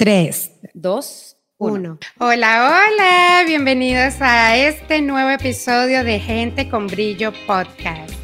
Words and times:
3, 0.00 0.52
2, 0.72 1.36
1. 1.58 1.98
Hola, 2.20 2.86
hola, 2.88 3.44
bienvenidos 3.46 4.14
a 4.20 4.56
este 4.56 5.02
nuevo 5.02 5.28
episodio 5.28 6.02
de 6.04 6.18
Gente 6.18 6.70
con 6.70 6.86
Brillo 6.86 7.34
Podcast. 7.46 8.14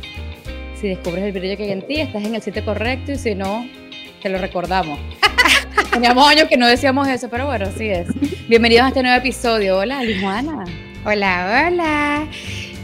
Si 0.80 0.88
descubres 0.88 1.24
el 1.24 1.32
brillo 1.32 1.54
que 1.58 1.64
hay 1.64 1.72
en 1.72 1.86
ti, 1.86 2.00
estás 2.00 2.24
en 2.24 2.34
el 2.34 2.40
sitio 2.40 2.64
correcto 2.64 3.12
y 3.12 3.18
si 3.18 3.34
no, 3.34 3.68
te 4.22 4.30
lo 4.30 4.38
recordamos. 4.38 4.98
Teníamos 5.92 6.26
años 6.26 6.48
que 6.48 6.56
no 6.56 6.66
decíamos 6.66 7.08
eso, 7.08 7.28
pero 7.28 7.44
bueno, 7.44 7.66
así 7.66 7.90
es. 7.90 8.08
Bienvenidos 8.48 8.86
a 8.86 8.88
este 8.88 9.02
nuevo 9.02 9.18
episodio. 9.18 9.76
Hola, 9.76 10.02
Lijuana. 10.02 10.64
Hola, 11.04 11.68
hola. 11.68 12.26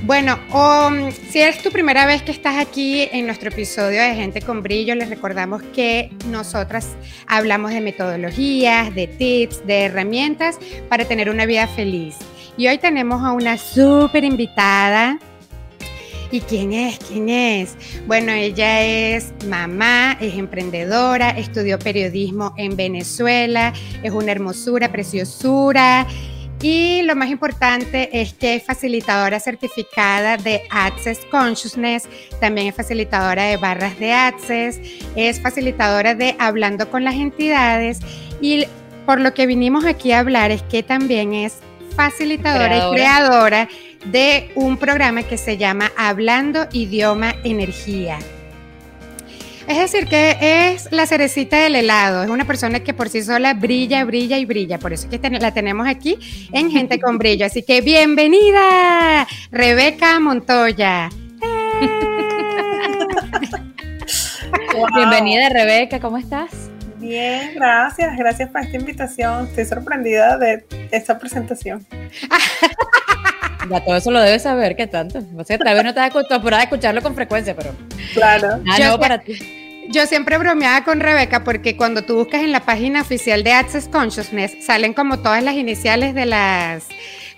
Bueno, 0.04 0.36
um, 0.52 1.12
si 1.12 1.40
es 1.40 1.62
tu 1.62 1.70
primera 1.70 2.06
vez 2.06 2.22
que 2.22 2.32
estás 2.32 2.56
aquí 2.58 3.08
en 3.12 3.24
nuestro 3.24 3.50
episodio 3.50 4.02
de 4.02 4.16
Gente 4.16 4.42
con 4.42 4.60
Brillo, 4.60 4.96
les 4.96 5.08
recordamos 5.08 5.62
que 5.74 6.10
nosotras 6.26 6.96
hablamos 7.28 7.70
de 7.70 7.80
metodologías, 7.80 8.92
de 8.96 9.06
tips, 9.06 9.64
de 9.64 9.84
herramientas 9.84 10.58
para 10.88 11.04
tener 11.04 11.30
una 11.30 11.46
vida 11.46 11.68
feliz. 11.68 12.16
Y 12.56 12.66
hoy 12.66 12.78
tenemos 12.78 13.22
a 13.22 13.30
una 13.30 13.56
súper 13.56 14.24
invitada. 14.24 15.20
¿Y 16.32 16.40
quién 16.40 16.72
es? 16.72 16.98
¿Quién 16.98 17.28
es? 17.28 17.76
Bueno, 18.08 18.32
ella 18.32 18.82
es 18.82 19.32
mamá, 19.46 20.18
es 20.20 20.34
emprendedora, 20.34 21.30
estudió 21.30 21.78
periodismo 21.78 22.54
en 22.56 22.74
Venezuela, 22.74 23.72
es 24.02 24.10
una 24.10 24.32
hermosura, 24.32 24.90
preciosura 24.90 26.08
y 26.62 27.02
lo 27.02 27.16
más 27.16 27.28
importante 27.28 28.08
es 28.12 28.32
que 28.34 28.54
es 28.54 28.64
facilitadora 28.64 29.40
certificada 29.40 30.36
de 30.36 30.62
Access 30.70 31.18
Consciousness, 31.30 32.08
también 32.40 32.68
es 32.68 32.74
facilitadora 32.76 33.44
de 33.44 33.56
barras 33.56 33.98
de 33.98 34.12
Access, 34.12 34.80
es 35.16 35.40
facilitadora 35.40 36.14
de 36.14 36.36
Hablando 36.38 36.88
con 36.88 37.02
las 37.02 37.16
entidades 37.16 37.98
y 38.40 38.66
por 39.04 39.20
lo 39.20 39.34
que 39.34 39.46
vinimos 39.46 39.84
aquí 39.84 40.12
a 40.12 40.20
hablar 40.20 40.52
es 40.52 40.62
que 40.62 40.84
también 40.84 41.34
es 41.34 41.58
facilitadora 41.96 42.88
y 42.88 42.92
creadora 42.92 43.68
de 44.06 44.50
un 44.54 44.76
programa 44.76 45.24
que 45.24 45.36
se 45.36 45.56
llama 45.56 45.90
Hablando 45.96 46.68
Idioma 46.72 47.34
Energía. 47.42 48.18
Es 49.68 49.78
decir, 49.78 50.06
que 50.08 50.72
es 50.72 50.90
la 50.90 51.06
cerecita 51.06 51.56
del 51.58 51.76
helado. 51.76 52.24
Es 52.24 52.30
una 52.30 52.44
persona 52.44 52.80
que 52.80 52.92
por 52.94 53.08
sí 53.08 53.22
sola 53.22 53.54
brilla, 53.54 54.04
brilla 54.04 54.38
y 54.38 54.44
brilla. 54.44 54.78
Por 54.78 54.92
eso 54.92 55.08
es 55.10 55.18
que 55.18 55.30
la 55.30 55.54
tenemos 55.54 55.86
aquí 55.86 56.18
en 56.52 56.70
Gente 56.70 57.00
con 57.00 57.18
Brillo. 57.18 57.46
Así 57.46 57.62
que 57.62 57.80
bienvenida, 57.80 59.26
Rebeca 59.50 60.18
Montoya. 60.20 61.08
Bienvenida, 64.94 65.48
Rebeca. 65.48 66.00
¿Cómo 66.00 66.18
estás? 66.18 66.50
Bien, 66.98 67.54
gracias. 67.54 68.16
Gracias 68.16 68.50
por 68.50 68.60
esta 68.62 68.76
invitación. 68.76 69.46
Estoy 69.46 69.64
sorprendida 69.64 70.38
de 70.38 70.64
esta 70.90 71.18
presentación. 71.18 71.86
Ya 73.70 73.84
todo 73.84 73.96
eso 73.96 74.10
lo 74.10 74.20
debes 74.20 74.42
saber, 74.42 74.76
¿qué 74.76 74.86
tanto? 74.86 75.22
O 75.36 75.44
sea, 75.44 75.58
tal 75.58 75.74
vez 75.74 75.82
no 75.82 75.90
estás 75.90 76.10
acostumbrada 76.10 76.62
a 76.62 76.64
escucharlo 76.64 77.02
con 77.02 77.14
frecuencia, 77.14 77.54
pero. 77.54 77.74
Claro. 78.14 78.60
Ah, 78.70 78.78
yo, 78.78 78.98
para 78.98 79.20
ti. 79.20 79.34
Yo 79.88 80.06
siempre 80.06 80.38
bromeaba 80.38 80.84
con 80.84 81.00
Rebeca 81.00 81.44
porque 81.44 81.76
cuando 81.76 82.02
tú 82.02 82.16
buscas 82.16 82.42
en 82.42 82.52
la 82.52 82.60
página 82.60 83.02
oficial 83.02 83.42
de 83.42 83.52
Access 83.52 83.88
Consciousness 83.88 84.64
salen 84.64 84.94
como 84.94 85.18
todas 85.18 85.42
las 85.42 85.54
iniciales 85.54 86.14
de 86.14 86.26
las 86.26 86.88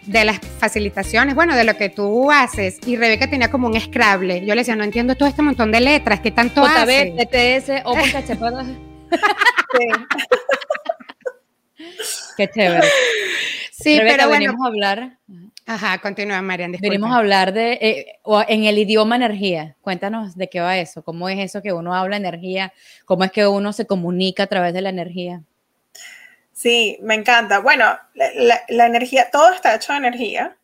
de 0.06 0.24
las 0.24 0.38
facilitaciones, 0.58 1.34
bueno, 1.34 1.56
de 1.56 1.64
lo 1.64 1.76
que 1.76 1.88
tú 1.88 2.30
haces. 2.30 2.78
Y 2.86 2.96
Rebeca 2.96 3.28
tenía 3.28 3.50
como 3.50 3.66
un 3.66 3.80
Scrabble. 3.80 4.44
Yo 4.44 4.54
le 4.54 4.60
decía, 4.60 4.76
no 4.76 4.84
entiendo 4.84 5.14
todo 5.14 5.28
este 5.28 5.42
montón 5.42 5.72
de 5.72 5.80
letras, 5.80 6.20
¿qué 6.20 6.30
tanto 6.30 6.64
hace? 6.64 7.14
TTS, 7.16 7.82
O. 7.84 7.94
Qué 12.36 12.48
chévere. 12.48 12.88
Sí, 13.72 13.98
pero 14.00 14.28
bueno. 14.28 14.46
Venimos 14.46 14.64
a 14.64 14.68
hablar. 14.68 15.18
Ajá, 15.66 15.98
continúa, 15.98 16.42
Marian. 16.42 16.72
Venimos 16.72 17.10
a 17.10 17.18
hablar 17.18 17.52
de, 17.54 17.72
eh, 17.72 18.20
en 18.48 18.64
el 18.64 18.78
idioma 18.78 19.16
energía. 19.16 19.76
Cuéntanos 19.80 20.36
de 20.36 20.48
qué 20.48 20.60
va 20.60 20.76
eso, 20.76 21.02
cómo 21.02 21.28
es 21.28 21.38
eso 21.38 21.62
que 21.62 21.72
uno 21.72 21.94
habla 21.94 22.18
energía, 22.18 22.72
cómo 23.06 23.24
es 23.24 23.32
que 23.32 23.46
uno 23.46 23.72
se 23.72 23.86
comunica 23.86 24.42
a 24.42 24.46
través 24.46 24.74
de 24.74 24.82
la 24.82 24.90
energía. 24.90 25.42
Sí, 26.52 26.98
me 27.02 27.14
encanta. 27.14 27.60
Bueno, 27.60 27.98
la, 28.14 28.86
energía, 28.86 29.30
todo 29.30 29.52
está 29.52 29.74
hecho 29.74 29.92
de 29.92 29.98
energía. 29.98 30.56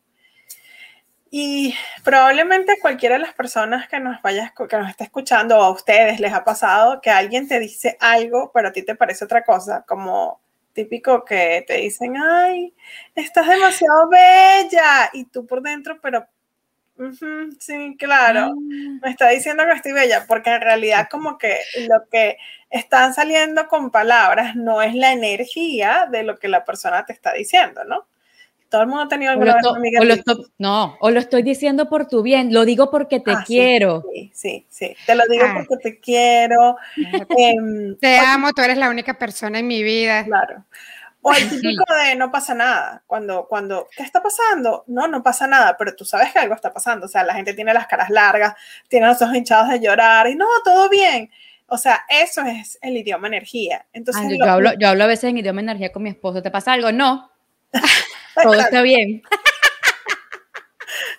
Y 1.31 1.73
probablemente 2.03 2.77
cualquiera 2.79 3.15
de 3.15 3.21
las 3.21 3.33
personas 3.33 3.87
que 3.87 3.99
nos 3.99 4.21
vaya, 4.21 4.53
que 4.69 4.77
nos 4.77 4.89
esté 4.89 5.05
escuchando 5.05 5.57
o 5.57 5.63
a 5.63 5.71
ustedes 5.71 6.19
les 6.19 6.33
ha 6.33 6.43
pasado 6.43 7.01
que 7.01 7.09
alguien 7.09 7.47
te 7.47 7.57
dice 7.59 7.97
algo, 8.01 8.51
pero 8.53 8.67
a 8.67 8.71
ti 8.71 8.83
te 8.83 8.95
parece 8.95 9.25
otra 9.25 9.43
cosa, 9.43 9.83
como 9.87 10.41
típico 10.73 11.23
que 11.25 11.63
te 11.67 11.77
dicen, 11.77 12.15
ay, 12.17 12.73
estás 13.15 13.47
demasiado 13.47 14.09
bella, 14.09 15.09
y 15.13 15.25
tú 15.25 15.45
por 15.45 15.61
dentro, 15.61 15.99
pero, 16.01 16.27
sí, 17.59 17.95
claro, 17.97 18.51
ah. 18.51 18.99
me 19.01 19.09
está 19.09 19.29
diciendo 19.29 19.63
que 19.65 19.73
estoy 19.73 19.93
bella, 19.93 20.25
porque 20.27 20.51
en 20.51 20.61
realidad 20.61 21.07
como 21.09 21.37
que 21.37 21.57
lo 21.87 22.07
que 22.09 22.37
están 22.69 23.13
saliendo 23.13 23.67
con 23.67 23.91
palabras 23.91 24.55
no 24.55 24.81
es 24.81 24.95
la 24.95 25.11
energía 25.11 26.07
de 26.11 26.23
lo 26.23 26.37
que 26.37 26.47
la 26.47 26.63
persona 26.63 27.05
te 27.05 27.13
está 27.13 27.33
diciendo, 27.33 27.83
¿no? 27.83 28.07
Todo 28.71 28.83
el 28.83 28.87
mundo 28.87 29.03
ha 29.03 29.07
tenido 29.09 29.33
alguna 29.33 29.55
vez 29.55 29.65
amiga. 29.65 29.99
no, 30.57 30.95
o 31.01 31.11
lo 31.11 31.19
estoy 31.19 31.43
diciendo 31.43 31.89
por 31.89 32.07
tu 32.07 32.23
bien, 32.23 32.53
lo 32.53 32.63
digo 32.63 32.89
porque 32.89 33.19
te 33.19 33.31
ah, 33.31 33.43
quiero. 33.45 34.01
Sí, 34.13 34.31
sí, 34.33 34.65
sí, 34.69 34.95
te 35.05 35.13
lo 35.13 35.25
digo 35.27 35.43
ah. 35.45 35.55
porque 35.67 35.89
te 35.89 35.99
quiero. 35.99 36.77
Em, 37.37 37.97
te 37.97 38.17
amo, 38.17 38.53
tú 38.53 38.61
eres 38.61 38.77
la 38.77 38.89
única 38.89 39.17
persona 39.17 39.59
en 39.59 39.67
mi 39.67 39.83
vida. 39.83 40.23
Claro. 40.23 40.63
O 41.21 41.33
el 41.33 41.49
típico 41.49 41.83
de 42.01 42.15
no 42.15 42.31
pasa 42.31 42.53
nada. 42.53 43.03
Cuando, 43.05 43.45
cuando, 43.45 43.89
¿qué 43.93 44.03
está 44.03 44.23
pasando? 44.23 44.85
No, 44.87 45.05
no 45.09 45.21
pasa 45.21 45.47
nada, 45.47 45.75
pero 45.77 45.93
tú 45.93 46.05
sabes 46.05 46.31
que 46.31 46.39
algo 46.39 46.55
está 46.55 46.71
pasando. 46.71 47.07
O 47.07 47.09
sea, 47.09 47.25
la 47.25 47.33
gente 47.33 47.53
tiene 47.53 47.73
las 47.73 47.87
caras 47.87 48.09
largas, 48.09 48.53
tiene 48.87 49.05
los 49.05 49.21
ojos 49.21 49.35
hinchados 49.35 49.67
de 49.67 49.81
llorar 49.81 50.27
y 50.27 50.35
no, 50.35 50.47
todo 50.63 50.87
bien. 50.87 51.29
O 51.67 51.77
sea, 51.77 52.05
eso 52.07 52.41
es 52.43 52.79
el 52.81 52.95
idioma 52.95 53.27
energía. 53.27 53.85
Entonces, 53.91 54.23
yo, 54.37 54.45
hablo, 54.45 54.71
yo 54.79 54.87
hablo 54.87 55.03
a 55.03 55.07
veces 55.07 55.25
en 55.25 55.39
idioma 55.39 55.59
energía 55.59 55.91
con 55.91 56.03
mi 56.03 56.09
esposo. 56.09 56.41
¿Te 56.41 56.51
pasa 56.51 56.71
algo? 56.71 56.93
No. 56.93 57.29
Todo 58.35 58.53
está 58.53 58.81
bien. 58.81 59.21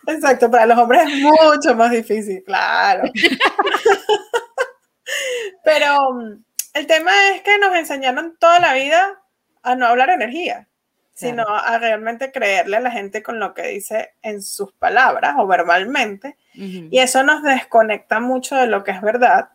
Exacto, 0.06 0.50
para 0.50 0.66
los 0.66 0.78
hombres 0.78 1.02
es 1.06 1.20
mucho 1.20 1.74
más 1.74 1.90
difícil, 1.90 2.42
claro. 2.44 3.04
Pero 5.64 6.12
mm, 6.12 6.44
el 6.74 6.86
tema 6.86 7.12
es 7.30 7.42
que 7.42 7.58
nos 7.58 7.74
enseñaron 7.76 8.36
toda 8.38 8.58
la 8.58 8.74
vida 8.74 9.22
a 9.62 9.74
no 9.74 9.86
hablar 9.86 10.10
energía, 10.10 10.68
sino 11.14 11.44
a 11.46 11.78
realmente 11.78 12.32
creerle 12.32 12.78
a 12.78 12.80
la 12.80 12.90
gente 12.90 13.22
con 13.22 13.38
lo 13.38 13.54
que 13.54 13.68
dice 13.68 14.14
en 14.22 14.42
sus 14.42 14.72
palabras 14.72 15.34
o 15.38 15.46
verbalmente. 15.46 16.36
Y 16.54 16.98
eso 16.98 17.22
nos 17.22 17.42
desconecta 17.42 18.18
mucho 18.18 18.56
de 18.56 18.66
lo 18.66 18.82
que 18.82 18.90
es 18.90 19.00
verdad. 19.00 19.50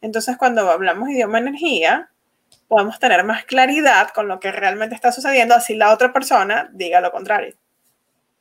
Entonces, 0.00 0.38
cuando 0.38 0.70
hablamos 0.70 1.10
idioma 1.10 1.38
energía, 1.38 2.10
podemos 2.70 3.00
tener 3.00 3.24
más 3.24 3.44
claridad 3.46 4.10
con 4.10 4.28
lo 4.28 4.38
que 4.38 4.52
realmente 4.52 4.94
está 4.94 5.10
sucediendo, 5.10 5.56
así 5.56 5.74
la 5.74 5.92
otra 5.92 6.12
persona 6.12 6.70
diga 6.72 7.00
lo 7.00 7.10
contrario. 7.10 7.56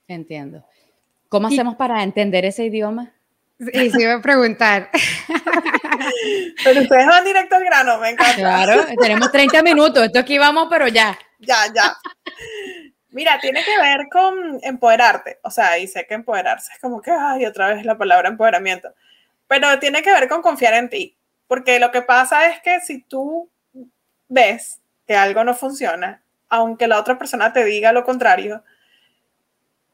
Entiendo. 0.08 0.64
¿Cómo 1.30 1.48
hacemos 1.48 1.76
para 1.76 2.04
entender 2.04 2.46
ese 2.46 2.66
idioma? 2.66 3.12
Y 3.58 3.90
sí, 3.90 4.06
voy 4.06 4.20
a 4.20 4.22
preguntar. 4.22 4.92
Pero 6.64 6.82
ustedes 6.82 7.08
van 7.08 7.26
directo 7.26 7.56
al 7.56 7.64
grano, 7.64 7.98
me 7.98 8.12
encanta. 8.12 8.36
Claro, 8.36 8.86
tenemos 9.02 9.32
30 9.32 9.64
minutos, 9.64 10.04
esto 10.04 10.20
aquí 10.20 10.38
vamos, 10.38 10.68
pero 10.70 10.88
ya. 10.88 11.18
Ya, 11.40 11.66
ya. 11.74 11.98
Mira, 13.10 13.40
tiene 13.40 13.64
que 13.64 13.82
ver 13.82 14.08
con 14.12 14.60
empoderarte. 14.62 15.40
O 15.44 15.50
sea, 15.50 15.80
y 15.80 15.88
sé 15.88 16.06
que 16.06 16.14
empoderarse 16.14 16.72
es 16.74 16.80
como 16.80 17.02
que, 17.02 17.12
ay, 17.12 17.48
otra 17.48 17.74
vez 17.74 17.84
la 17.84 17.98
palabra 17.98 18.30
empoderamiento. 18.30 18.94
Pero 19.48 19.80
tiene 19.80 20.04
que 20.04 20.12
ver 20.12 20.30
con 20.30 20.44
confiar 20.44 20.76
en 20.76 20.90
ti. 20.90 21.18
Porque 21.48 21.80
lo 21.80 21.92
que 21.92 22.04
pasa 22.04 22.48
es 22.48 22.62
que 22.62 22.80
si 22.80 23.02
tú 23.02 23.50
ves 24.30 24.80
que 25.06 25.16
algo 25.16 25.44
no 25.44 25.54
funciona, 25.54 26.24
aunque 26.48 26.88
la 26.88 27.00
otra 27.00 27.18
persona 27.18 27.52
te 27.52 27.66
diga 27.66 27.92
lo 27.92 28.06
contrario, 28.06 28.64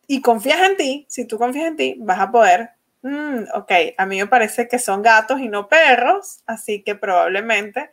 y 0.08 0.22
confías 0.22 0.62
en 0.62 0.78
ti, 0.78 1.06
si 1.10 1.26
tú 1.26 1.38
confías 1.38 1.68
en 1.68 1.78
ti, 1.78 1.96
vas 1.98 2.20
a 2.20 2.32
poder, 2.32 2.72
mm, 3.02 3.46
ok, 3.56 3.72
a 3.98 4.06
mí 4.06 4.18
me 4.18 4.28
parece 4.28 4.68
que 4.68 4.78
son 4.78 5.02
gatos 5.02 5.40
y 5.40 5.50
no 5.50 5.68
perros, 5.68 6.44
así 6.46 6.84
que 6.84 6.96
probablemente 6.96 7.90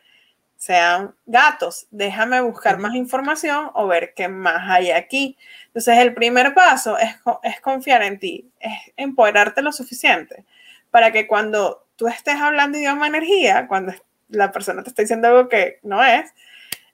sean 0.57 1.15
gatos. 1.27 1.87
Déjame 1.91 2.41
buscar 2.41 2.79
más 2.79 2.95
información 2.95 3.71
o 3.75 3.87
ver 3.87 4.13
qué 4.15 4.29
más 4.29 4.71
hay 4.71 4.91
aquí. 4.91 5.37
Entonces, 5.67 5.99
el 5.99 6.15
primer 6.15 6.55
paso 6.55 6.99
es, 6.99 7.17
es 7.43 7.61
confiar 7.61 8.03
en 8.03 8.19
ti, 8.19 8.51
es 8.61 8.93
empoderarte 8.97 9.63
lo 9.63 9.73
suficiente 9.73 10.45
para 10.91 11.11
que 11.11 11.27
cuando 11.27 11.87
tú 11.97 12.07
estés 12.07 12.37
hablando 12.37 12.79
idioma 12.79 13.07
energía, 13.07 13.67
cuando 13.67 13.93
la 14.33 14.53
persona 14.53 14.83
te 14.83 14.91
está 14.91 15.03
diciendo 15.03 15.29
algo 15.29 15.49
que 15.49 15.79
no 15.83 16.03
es, 16.05 16.31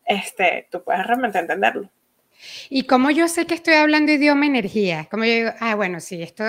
este, 0.05 0.69
tú 0.70 0.82
puedes 0.85 1.06
realmente 1.06 1.38
entenderlo. 1.38 1.90
¿Y 2.69 2.87
cómo 2.87 3.11
yo 3.11 3.29
sé 3.29 3.46
que 3.46 3.55
estoy 3.55 3.75
hablando 3.75 4.12
idioma 4.12 4.46
energía? 4.46 5.08
¿Cómo 5.11 5.25
yo 5.25 5.32
digo, 5.32 5.50
ah, 5.61 5.75
bueno, 5.75 6.00
sí, 6.00 6.23
esto, 6.23 6.44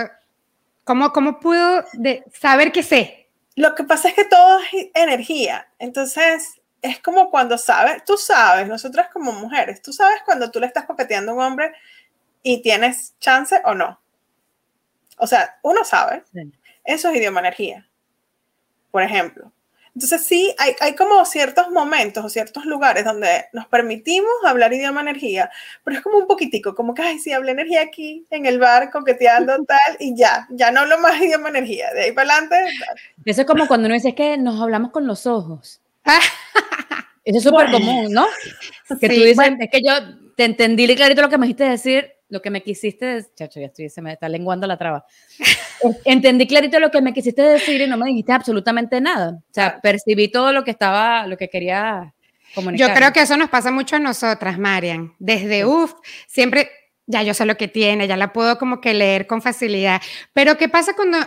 ¿cómo, 0.83 1.11
cómo 1.11 1.39
puedo 1.39 1.83
de 1.93 2.23
saber 2.33 2.71
que 2.71 2.83
sé? 2.83 3.29
Lo 3.55 3.75
que 3.75 3.83
pasa 3.83 4.09
es 4.09 4.15
que 4.15 4.25
todo 4.25 4.59
es 4.59 4.89
energía. 4.93 5.67
Entonces, 5.79 6.61
es 6.81 6.99
como 6.99 7.29
cuando 7.29 7.57
sabes, 7.57 8.05
tú 8.05 8.17
sabes, 8.17 8.67
nosotras 8.67 9.09
como 9.11 9.31
mujeres, 9.33 9.81
tú 9.81 9.91
sabes 9.91 10.21
cuando 10.23 10.49
tú 10.51 10.59
le 10.59 10.67
estás 10.67 10.85
coqueteando 10.85 11.31
a 11.31 11.35
un 11.35 11.41
hombre 11.41 11.73
y 12.43 12.61
tienes 12.61 13.15
chance 13.19 13.59
o 13.65 13.73
no. 13.73 13.99
O 15.17 15.27
sea, 15.27 15.59
uno 15.63 15.83
sabe. 15.83 16.23
Eso 16.83 17.09
es 17.09 17.17
idioma 17.17 17.41
energía. 17.41 17.87
Por 18.91 19.03
ejemplo. 19.03 19.51
Entonces 19.95 20.25
sí, 20.25 20.53
hay, 20.57 20.75
hay, 20.79 20.95
como 20.95 21.23
ciertos 21.25 21.69
momentos 21.71 22.23
o 22.23 22.29
ciertos 22.29 22.65
lugares 22.65 23.05
donde 23.05 23.45
nos 23.53 23.67
permitimos 23.67 24.31
hablar 24.45 24.73
idioma 24.73 25.01
energía, 25.01 25.49
pero 25.83 25.97
es 25.97 26.03
como 26.03 26.17
un 26.17 26.27
poquitico, 26.27 26.75
como 26.75 26.93
que, 26.93 27.01
ay, 27.01 27.19
sí, 27.19 27.33
hablé 27.33 27.51
energía 27.51 27.81
aquí 27.81 28.25
en 28.29 28.45
el 28.45 28.59
bar, 28.59 28.91
coqueteando 28.91 29.63
tal, 29.67 29.97
y 29.99 30.15
ya, 30.15 30.47
ya 30.51 30.71
no 30.71 30.81
hablo 30.81 30.99
más 30.99 31.19
idioma 31.21 31.49
energía, 31.49 31.91
de 31.93 32.03
ahí 32.03 32.11
para 32.11 32.33
adelante. 32.33 32.55
Eso 33.25 33.41
es 33.41 33.47
como 33.47 33.67
cuando 33.67 33.87
uno 33.87 33.95
dice 33.95 34.15
que 34.15 34.37
nos 34.37 34.61
hablamos 34.61 34.91
con 34.91 35.07
los 35.07 35.25
ojos. 35.25 35.81
Eso 37.25 37.37
es 37.37 37.43
súper 37.43 37.69
común, 37.69 38.11
¿no? 38.11 38.25
Que 38.99 39.07
tú 39.07 39.21
dices, 39.21 39.51
es 39.59 39.69
que 39.69 39.81
yo 39.85 39.93
te 40.35 40.45
entendí 40.45 40.87
clarito 40.95 41.21
lo 41.21 41.29
que 41.29 41.37
me 41.37 41.45
dijiste 41.45 41.65
decir, 41.65 42.13
lo 42.29 42.41
que 42.41 42.49
me 42.49 42.61
quisiste 42.61 43.05
decir, 43.05 43.31
chacho, 43.35 43.59
ya 43.59 43.67
estoy, 43.67 43.89
se 43.89 44.01
me 44.01 44.13
está 44.13 44.29
lenguando 44.29 44.67
la 44.67 44.77
traba. 44.77 45.05
Entendí 46.05 46.47
clarito 46.47 46.79
lo 46.79 46.91
que 46.91 47.01
me 47.01 47.13
quisiste 47.13 47.41
decir 47.41 47.81
y 47.81 47.87
no 47.87 47.97
me 47.97 48.09
dijiste 48.09 48.31
absolutamente 48.31 49.01
nada. 49.01 49.31
O 49.31 49.53
sea, 49.53 49.79
percibí 49.81 50.29
todo 50.29 50.53
lo 50.53 50.63
que 50.63 50.71
estaba, 50.71 51.25
lo 51.25 51.37
que 51.37 51.49
quería 51.49 52.13
comunicar. 52.53 52.87
Yo 52.87 52.95
creo 52.95 53.11
que 53.11 53.21
eso 53.21 53.35
nos 53.35 53.49
pasa 53.49 53.71
mucho 53.71 53.95
a 53.95 53.99
nosotras, 53.99 54.59
Marian. 54.59 55.13
Desde, 55.17 55.65
uff, 55.65 55.93
siempre, 56.27 56.69
ya 57.07 57.23
yo 57.23 57.33
sé 57.33 57.45
lo 57.45 57.57
que 57.57 57.67
tiene, 57.67 58.07
ya 58.07 58.15
la 58.15 58.31
puedo 58.31 58.57
como 58.59 58.79
que 58.79 58.93
leer 58.93 59.25
con 59.25 59.41
facilidad. 59.41 60.01
Pero 60.33 60.57
¿qué 60.57 60.69
pasa 60.69 60.93
cuando 60.93 61.17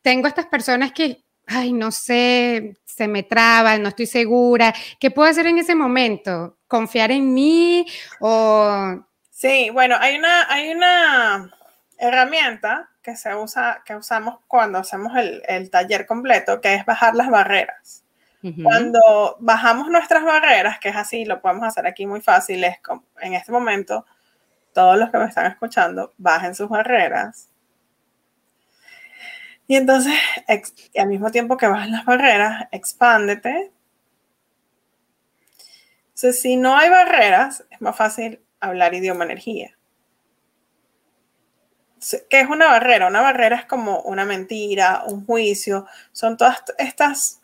tengo 0.00 0.28
estas 0.28 0.46
personas 0.46 0.92
que, 0.92 1.24
ay, 1.46 1.72
no 1.72 1.90
sé, 1.90 2.76
se 2.84 3.08
me 3.08 3.24
traban, 3.24 3.82
no 3.82 3.88
estoy 3.88 4.06
segura? 4.06 4.72
¿Qué 5.00 5.10
puedo 5.10 5.28
hacer 5.28 5.46
en 5.46 5.58
ese 5.58 5.74
momento? 5.74 6.58
¿Confiar 6.68 7.10
en 7.10 7.34
mí 7.34 7.84
o 8.20 9.04
Sí, 9.42 9.70
bueno, 9.70 9.96
hay 9.98 10.18
una, 10.18 10.46
hay 10.48 10.70
una 10.70 11.52
herramienta 11.98 12.90
que 13.02 13.16
se 13.16 13.34
usa, 13.34 13.82
que 13.84 13.96
usamos 13.96 14.38
cuando 14.46 14.78
hacemos 14.78 15.14
el, 15.16 15.68
taller 15.68 16.06
completo, 16.06 16.60
que 16.60 16.74
es 16.74 16.86
bajar 16.86 17.16
las 17.16 17.28
barreras. 17.28 18.04
Cuando 18.62 19.36
bajamos 19.40 19.88
nuestras 19.88 20.22
barreras, 20.22 20.78
que 20.78 20.90
es 20.90 20.96
así, 20.96 21.24
lo 21.24 21.42
podemos 21.42 21.66
hacer 21.66 21.88
aquí 21.88 22.06
muy 22.06 22.20
fácil, 22.20 22.62
es 22.62 22.80
como, 22.82 23.02
en 23.20 23.34
este 23.34 23.50
momento, 23.50 24.06
todos 24.72 24.96
los 24.96 25.10
que 25.10 25.18
me 25.18 25.24
están 25.24 25.46
escuchando, 25.46 26.12
bajen 26.18 26.54
sus 26.54 26.68
barreras. 26.68 27.48
Y 29.66 29.74
entonces, 29.74 30.14
al 30.96 31.08
mismo 31.08 31.32
tiempo 31.32 31.56
que 31.56 31.66
bajan 31.66 31.90
las 31.90 32.04
barreras, 32.04 32.68
expándete. 32.70 33.72
Entonces, 36.10 36.40
si 36.40 36.56
no 36.56 36.76
hay 36.76 36.90
barreras, 36.90 37.64
es 37.70 37.80
más 37.80 37.96
fácil 37.96 38.40
hablar 38.62 38.94
idioma 38.94 39.24
energía. 39.24 39.76
¿Qué 42.30 42.40
es 42.40 42.48
una 42.48 42.66
barrera? 42.66 43.06
Una 43.06 43.20
barrera 43.20 43.56
es 43.56 43.64
como 43.66 44.00
una 44.00 44.24
mentira, 44.24 45.04
un 45.06 45.24
juicio, 45.26 45.86
son 46.12 46.36
todas 46.36 46.62
estas 46.78 47.40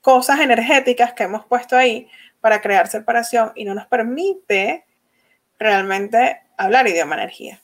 cosas 0.00 0.40
energéticas 0.40 1.12
que 1.12 1.24
hemos 1.24 1.44
puesto 1.44 1.76
ahí 1.76 2.08
para 2.40 2.60
crear 2.60 2.88
separación 2.88 3.52
y 3.54 3.64
no 3.64 3.74
nos 3.74 3.86
permite 3.86 4.84
realmente 5.58 6.40
hablar 6.56 6.88
idioma 6.88 7.16
energía. 7.16 7.60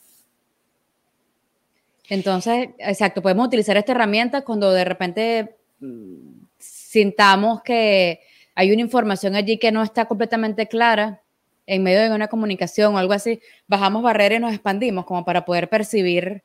Entonces, 2.07 2.69
exacto, 2.77 3.21
podemos 3.21 3.47
utilizar 3.47 3.77
esta 3.77 3.93
herramienta 3.93 4.43
cuando 4.43 4.71
de 4.71 4.85
repente 4.85 5.57
mm, 5.79 6.45
sintamos 6.57 7.61
que 7.63 8.21
hay 8.53 8.71
una 8.71 8.81
información 8.81 9.35
allí 9.35 9.57
que 9.57 9.71
no 9.71 9.81
está 9.81 10.05
completamente 10.05 10.67
clara 10.67 11.21
en 11.67 11.83
medio 11.83 12.01
de 12.01 12.11
una 12.11 12.27
comunicación 12.27 12.95
o 12.95 12.97
algo 12.97 13.13
así, 13.13 13.41
bajamos 13.67 14.03
barreras 14.03 14.37
y 14.37 14.41
nos 14.41 14.53
expandimos 14.53 15.05
como 15.05 15.25
para 15.25 15.45
poder 15.45 15.69
percibir 15.69 16.43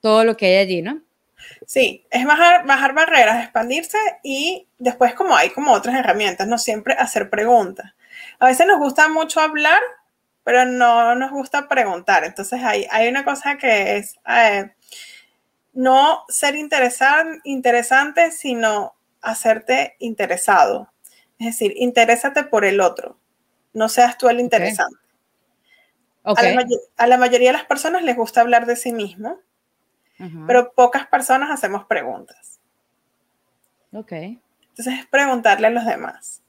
todo 0.00 0.24
lo 0.24 0.36
que 0.36 0.46
hay 0.46 0.56
allí, 0.56 0.82
¿no? 0.82 1.00
Sí, 1.66 2.04
es 2.10 2.24
bajar, 2.24 2.66
bajar 2.66 2.94
barreras, 2.94 3.44
expandirse 3.44 3.98
y 4.22 4.66
después 4.78 5.14
como 5.14 5.36
hay 5.36 5.50
como 5.50 5.72
otras 5.72 5.94
herramientas, 5.94 6.48
no 6.48 6.58
siempre 6.58 6.94
hacer 6.94 7.30
preguntas. 7.30 7.94
A 8.38 8.46
veces 8.46 8.66
nos 8.66 8.78
gusta 8.78 9.08
mucho 9.08 9.40
hablar, 9.40 9.80
pero 10.42 10.64
no 10.64 11.14
nos 11.14 11.30
gusta 11.30 11.68
preguntar. 11.68 12.24
Entonces 12.24 12.60
hay, 12.62 12.86
hay 12.90 13.08
una 13.08 13.24
cosa 13.24 13.56
que 13.56 13.96
es 13.96 14.16
eh, 14.28 14.72
no 15.72 16.24
ser 16.28 16.56
interesante, 16.56 18.30
sino 18.32 18.94
hacerte 19.20 19.96
interesado. 20.00 20.92
Es 21.38 21.46
decir, 21.46 21.72
interésate 21.76 22.42
por 22.44 22.64
el 22.64 22.80
otro 22.80 23.16
no 23.72 23.88
seas 23.88 24.18
tú 24.18 24.28
el 24.28 24.40
interesante. 24.40 24.96
A, 26.24 27.06
la 27.06 27.16
mayoría 27.16 27.48
de 27.48 27.58
las 27.58 27.64
personas 27.64 28.02
les 28.02 28.16
gusta 28.16 28.40
hablar 28.40 28.66
de 28.66 28.76
sí 28.76 28.92
mismo, 28.92 29.38
pero 30.46 30.72
pocas 30.72 31.06
personas 31.06 31.50
hacemos 31.50 31.84
preguntas. 31.86 32.60
Ok. 33.92 34.12
Entonces 34.12 35.00
es 35.00 35.06
preguntarle 35.06 35.68
a 35.68 35.70
los 35.70 35.86
demás 35.86 36.42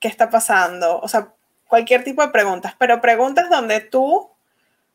qué 0.00 0.08
está 0.08 0.30
pasando, 0.30 1.00
o 1.00 1.08
sea, 1.08 1.32
cualquier 1.68 2.04
tipo 2.04 2.22
de 2.22 2.28
preguntas, 2.28 2.74
pero 2.78 3.00
preguntas 3.00 3.48
donde 3.50 3.80
tú, 3.80 4.30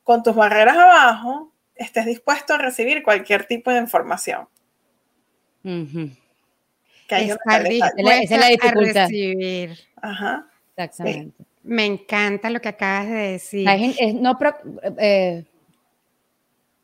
con 0.04 0.24
tus 0.24 0.36
barreras 0.36 0.78
abajo, 0.78 1.52
estés 1.76 2.06
dispuesto 2.06 2.54
a 2.54 2.58
recibir 2.58 3.04
cualquier 3.04 3.46
tipo 3.46 3.72
de 3.72 3.80
información. 3.80 4.48
Que 7.08 7.16
hay 7.16 7.32
esa 7.32 7.40
es 7.98 8.32
la 8.32 8.48
dificultad. 8.48 9.10
Ajá. 10.02 10.51
Exactamente. 10.76 11.44
me 11.64 11.86
encanta 11.86 12.50
lo 12.50 12.60
que 12.60 12.70
acabas 12.70 13.08
de 13.08 13.32
decir. 13.32 13.68
no, 14.20 14.38
eh, 14.98 15.46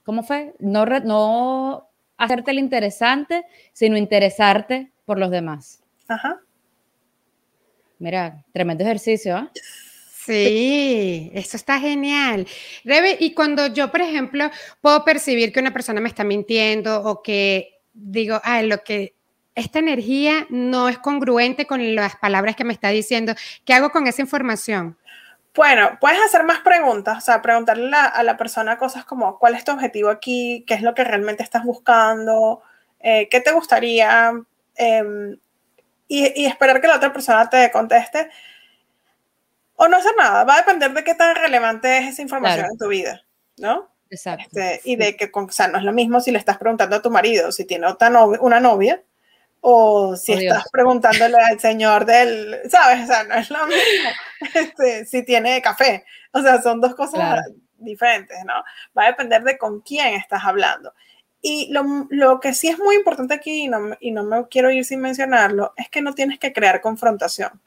¿Cómo 0.04 0.24
fue? 0.24 0.54
No, 0.60 0.86
no 0.86 1.90
hacerte 2.18 2.52
el 2.52 2.60
interesante, 2.60 3.44
sino 3.74 3.98
interesarte 3.98 4.92
por 5.06 5.20
los 5.20 5.32
demás. 5.32 5.84
Ajá. 6.08 6.42
Mira, 8.00 8.46
tremendo 8.54 8.84
ejercicio, 8.84 9.36
¿ah? 9.36 9.52
Sí, 10.26 11.32
eso 11.34 11.56
está 11.56 11.80
genial. 11.80 12.46
Rebe, 12.84 13.18
y 13.20 13.34
cuando 13.34 13.68
yo, 13.68 13.90
por 13.92 14.02
ejemplo, 14.02 14.50
puedo 14.82 15.04
percibir 15.06 15.54
que 15.54 15.60
una 15.60 15.72
persona 15.72 16.02
me 16.02 16.10
está 16.10 16.24
mintiendo 16.24 17.02
o 17.04 17.22
que 17.24 17.80
digo, 17.94 18.40
ah, 18.44 18.62
lo 18.62 18.84
que 18.84 19.17
esta 19.58 19.80
energía 19.80 20.46
no 20.50 20.88
es 20.88 21.00
congruente 21.00 21.66
con 21.66 21.96
las 21.96 22.16
palabras 22.16 22.56
que 22.56 22.64
me 22.64 22.74
está 22.74 22.90
diciendo. 22.90 23.34
¿Qué 23.66 23.74
hago 23.74 23.90
con 23.90 24.06
esa 24.06 24.22
información? 24.22 24.96
Bueno, 25.56 25.98
puedes 26.00 26.20
hacer 26.22 26.44
más 26.44 26.60
preguntas, 26.60 27.18
o 27.18 27.22
sea, 27.22 27.42
preguntarle 27.42 27.98
a 27.98 28.22
la 28.22 28.38
persona 28.38 28.78
cosas 28.78 29.04
como, 29.04 29.40
¿cuál 29.40 29.56
es 29.56 29.64
tu 29.64 29.72
objetivo 29.72 30.12
aquí? 30.12 30.64
¿Qué 30.68 30.76
es 30.76 30.84
lo 30.84 30.94
que 30.94 31.04
realmente 31.04 31.42
estás 31.42 31.64
buscando? 31.64 32.62
Eh, 33.00 33.28
¿Qué 33.30 33.42
te 33.42 33.52
gustaría? 33.52 34.34
Em, 34.76 35.40
y, 36.08 36.46
esperar 36.46 36.80
que 36.80 36.88
la 36.88 36.98
otra 36.98 37.12
persona 37.12 37.50
te 37.50 37.72
conteste. 37.72 38.30
O 39.76 39.88
no 39.88 39.98
hacer 39.98 40.14
nada, 40.16 40.44
va 40.44 40.54
a 40.54 40.58
depender 40.58 40.94
de 40.94 41.04
qué 41.04 41.16
tan 41.16 41.36
relevante 41.36 41.98
es 41.98 42.10
esa 42.10 42.22
información 42.22 42.68
en 42.72 42.78
tu 42.78 42.90
vida, 42.90 43.24
¿no? 43.58 43.90
Exacto. 44.12 44.44
Este, 44.46 44.82
y 44.84 44.98
de 44.98 45.18
que, 45.18 45.32
o 45.34 45.50
sea, 45.50 45.68
no 45.68 45.80
es 45.80 45.84
lo 45.84 45.94
mismo 45.94 46.22
si 46.22 46.30
le 46.30 46.38
estás 46.38 46.60
preguntando 46.60 46.96
a 46.96 47.02
tu 47.02 47.10
marido, 47.10 47.52
si 47.52 47.66
tiene 47.66 47.88
otra 47.88 48.12
una 48.40 48.60
novia, 48.60 49.02
o 49.70 50.16
si 50.16 50.32
oh, 50.32 50.38
estás 50.38 50.70
preguntándole 50.72 51.36
al 51.36 51.60
señor 51.60 52.06
del, 52.06 52.58
¿sabes? 52.70 53.04
O 53.04 53.06
sea, 53.08 53.26
no 53.26 53.36
es 53.36 53.50
lo 53.50 53.68
mismo 53.68 54.10
este, 54.54 55.06
si 55.06 55.24
tiene 55.24 55.62
café. 55.62 56.06
O 56.32 56.42
sea, 56.42 56.62
son 56.62 56.80
dos 56.80 56.96
cosas 56.96 57.42
diferentes, 57.78 58.38
¿no? 58.46 58.54
Va 58.98 59.04
a 59.04 59.08
depender 59.08 59.44
de 59.44 59.58
con 59.58 59.82
quién 59.82 60.14
estás 60.14 60.46
hablando. 60.46 60.94
Y 61.42 61.68
lo, 61.74 61.84
lo 62.10 62.40
que 62.40 62.54
sí 62.54 62.70
es 62.70 62.80
muy 62.80 62.96
importante 62.96 63.34
aquí, 63.34 63.64
y 63.64 63.68
no, 63.68 63.90
y 64.00 64.12
no, 64.12 64.24
me 64.24 64.48
quiero 64.48 64.72
ir 64.72 64.86
sin 64.86 65.02
mencionarlo, 65.02 65.74
es 65.76 65.90
que 65.90 66.02
no 66.02 66.14
tienes 66.14 66.40
que 66.40 66.54
crear 66.54 66.80
confrontación. 66.80 67.60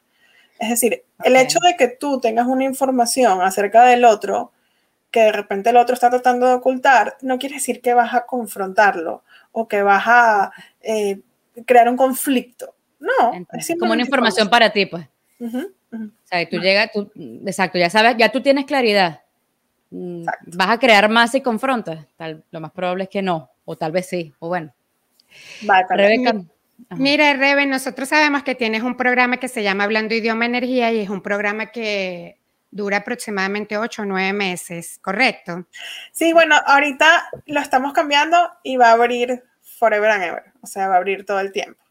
Es 0.57 0.69
decir, 0.69 1.03
el 1.23 1.35
hecho 1.35 1.59
de 1.63 1.75
que 1.75 1.87
tú 1.87 2.19
tengas 2.19 2.47
una 2.47 2.63
información 2.63 3.43
acerca 3.43 3.83
del 3.83 4.05
otro, 4.05 4.51
que 5.11 5.19
de 5.19 5.31
repente 5.33 5.69
el 5.69 5.77
otro 5.77 5.93
está 5.93 6.09
tratando 6.09 6.47
de 6.47 6.53
ocultar, 6.55 7.17
no 7.21 7.37
quiere 7.37 7.55
decir 7.55 7.79
que 7.79 7.93
vas 7.93 8.15
a 8.15 8.25
confrontarlo 8.25 9.23
o 9.51 9.67
que 9.67 9.83
vas 9.83 10.03
a 10.07 10.51
eh, 10.81 11.21
crear 11.65 11.89
un 11.89 11.97
conflicto. 11.97 12.75
No, 12.99 13.33
es 13.53 13.73
como 13.79 13.93
una 13.93 14.01
información 14.01 14.49
para 14.49 14.69
ti, 14.71 14.85
pues. 14.85 15.07
O 15.41 16.09
sea, 16.23 16.47
tú 16.47 16.57
llegas, 16.57 16.91
tú, 16.91 17.11
exacto, 17.45 17.77
ya 17.77 17.89
sabes, 17.89 18.15
ya 18.17 18.29
tú 18.29 18.41
tienes 18.41 18.65
claridad. 18.65 19.21
Mm, 19.89 20.25
vas 20.55 20.69
a 20.69 20.79
crear 20.79 21.09
más 21.09 21.35
y 21.35 21.41
confrontas. 21.41 22.05
Tal, 22.15 22.43
lo 22.51 22.61
más 22.61 22.71
probable 22.71 23.03
es 23.03 23.09
que 23.09 23.21
no, 23.21 23.49
o 23.65 23.75
tal 23.75 23.91
vez 23.91 24.07
sí, 24.07 24.33
o 24.39 24.47
bueno. 24.47 24.73
Rebeca. 25.89 26.41
Mira, 26.91 27.33
Rebe, 27.33 27.65
nosotros 27.65 28.09
sabemos 28.09 28.43
que 28.43 28.55
tienes 28.55 28.83
un 28.83 28.97
programa 28.97 29.37
que 29.37 29.47
se 29.47 29.63
llama 29.63 29.83
Hablando 29.83 30.15
Idioma 30.15 30.45
Energía 30.45 30.91
y 30.91 30.99
es 30.99 31.09
un 31.09 31.21
programa 31.21 31.67
que 31.67 32.37
dura 32.71 32.97
aproximadamente 32.97 33.77
ocho 33.77 34.01
o 34.01 34.05
nueve 34.05 34.33
meses, 34.33 34.97
¿correcto? 35.01 35.67
Sí, 36.11 36.33
bueno, 36.33 36.55
ahorita 36.65 37.29
lo 37.45 37.59
estamos 37.59 37.93
cambiando 37.93 38.37
y 38.63 38.77
va 38.77 38.89
a 38.89 38.93
abrir 38.93 39.43
forever 39.81 40.11
and 40.11 40.23
ever, 40.23 40.43
o 40.61 40.67
sea, 40.67 40.87
va 40.87 40.93
a 40.93 40.97
abrir 40.97 41.25
todo 41.25 41.39
el 41.39 41.51
tiempo. 41.51 41.81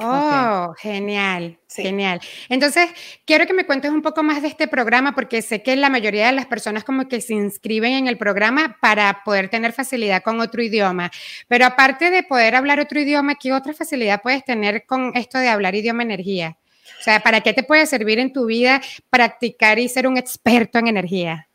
Oh, 0.00 0.74
genial, 0.78 1.58
genial. 1.68 2.20
Entonces, 2.48 2.88
quiero 3.26 3.46
que 3.46 3.52
me 3.52 3.66
cuentes 3.66 3.90
un 3.90 4.00
poco 4.00 4.22
más 4.22 4.40
de 4.40 4.48
este 4.48 4.66
programa 4.66 5.14
porque 5.14 5.42
sé 5.42 5.62
que 5.62 5.74
la 5.76 5.90
mayoría 5.90 6.26
de 6.26 6.32
las 6.32 6.46
personas 6.46 6.84
como 6.84 7.08
que 7.08 7.20
se 7.20 7.34
inscriben 7.34 7.92
en 7.94 8.06
el 8.06 8.16
programa 8.16 8.78
para 8.80 9.22
poder 9.24 9.50
tener 9.50 9.72
facilidad 9.72 10.22
con 10.22 10.40
otro 10.40 10.62
idioma. 10.62 11.10
Pero 11.48 11.66
aparte 11.66 12.10
de 12.10 12.22
poder 12.22 12.54
hablar 12.54 12.78
otro 12.80 13.00
idioma, 13.00 13.34
¿qué 13.34 13.52
otra 13.52 13.74
facilidad 13.74 14.22
puedes 14.22 14.44
tener 14.44 14.86
con 14.86 15.12
esto 15.16 15.36
de 15.36 15.48
hablar 15.48 15.74
idioma 15.74 16.04
energía? 16.04 16.56
O 17.00 17.02
sea, 17.02 17.20
¿para 17.20 17.40
qué 17.40 17.52
te 17.52 17.64
puede 17.64 17.84
servir 17.84 18.20
en 18.20 18.32
tu 18.32 18.46
vida 18.46 18.80
practicar 19.10 19.80
y 19.80 19.88
ser 19.88 20.06
un 20.06 20.16
experto 20.16 20.78
en 20.78 20.86
energía? 20.86 21.48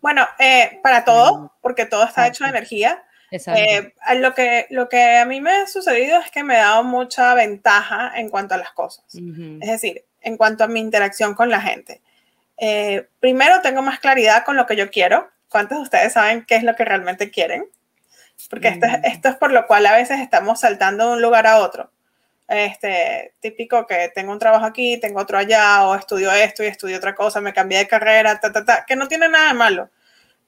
Bueno, 0.00 0.26
eh, 0.38 0.80
para 0.82 1.04
todo, 1.04 1.52
porque 1.60 1.84
todo 1.84 2.04
está 2.04 2.26
hecho 2.26 2.44
de 2.44 2.50
energía. 2.50 3.03
Eh, 3.34 3.92
lo, 4.16 4.34
que, 4.34 4.66
lo 4.70 4.88
que 4.88 5.18
a 5.18 5.24
mí 5.24 5.40
me 5.40 5.50
ha 5.50 5.66
sucedido 5.66 6.20
es 6.20 6.30
que 6.30 6.44
me 6.44 6.56
ha 6.56 6.66
dado 6.66 6.84
mucha 6.84 7.34
ventaja 7.34 8.12
en 8.16 8.28
cuanto 8.28 8.54
a 8.54 8.58
las 8.58 8.72
cosas. 8.72 9.04
Es 9.14 9.68
decir, 9.68 10.04
en 10.20 10.36
cuanto 10.36 10.64
a 10.64 10.68
mi 10.68 10.80
interacción 10.80 11.34
con 11.34 11.50
la 11.50 11.60
gente. 11.60 12.00
Eh, 12.56 13.08
primero, 13.20 13.60
tengo 13.60 13.82
más 13.82 13.98
claridad 13.98 14.44
con 14.44 14.56
lo 14.56 14.66
que 14.66 14.76
yo 14.76 14.90
quiero. 14.90 15.28
¿Cuántos 15.48 15.78
de 15.78 15.82
ustedes 15.82 16.12
saben 16.12 16.44
qué 16.46 16.56
es 16.56 16.62
lo 16.62 16.76
que 16.76 16.84
realmente 16.84 17.30
quieren? 17.30 17.66
Porque 18.50 18.68
esto, 18.68 18.86
es, 18.86 19.12
esto 19.12 19.28
es 19.28 19.36
por 19.36 19.52
lo 19.52 19.66
cual 19.66 19.86
a 19.86 19.94
veces 19.94 20.20
estamos 20.20 20.60
saltando 20.60 21.08
de 21.08 21.12
un 21.14 21.22
lugar 21.22 21.46
a 21.46 21.58
otro. 21.58 21.90
Este, 22.46 23.32
típico 23.40 23.86
que 23.86 24.12
tengo 24.14 24.30
un 24.30 24.38
trabajo 24.38 24.66
aquí, 24.66 24.98
tengo 24.98 25.20
otro 25.20 25.38
allá, 25.38 25.86
o 25.86 25.94
estudio 25.94 26.30
esto 26.30 26.62
y 26.62 26.66
estudio 26.66 26.98
otra 26.98 27.14
cosa, 27.14 27.40
me 27.40 27.54
cambié 27.54 27.78
de 27.78 27.88
carrera, 27.88 28.38
ta, 28.38 28.52
ta, 28.52 28.64
ta, 28.64 28.84
que 28.86 28.96
no 28.96 29.08
tiene 29.08 29.28
nada 29.28 29.48
de 29.48 29.54
malo 29.54 29.90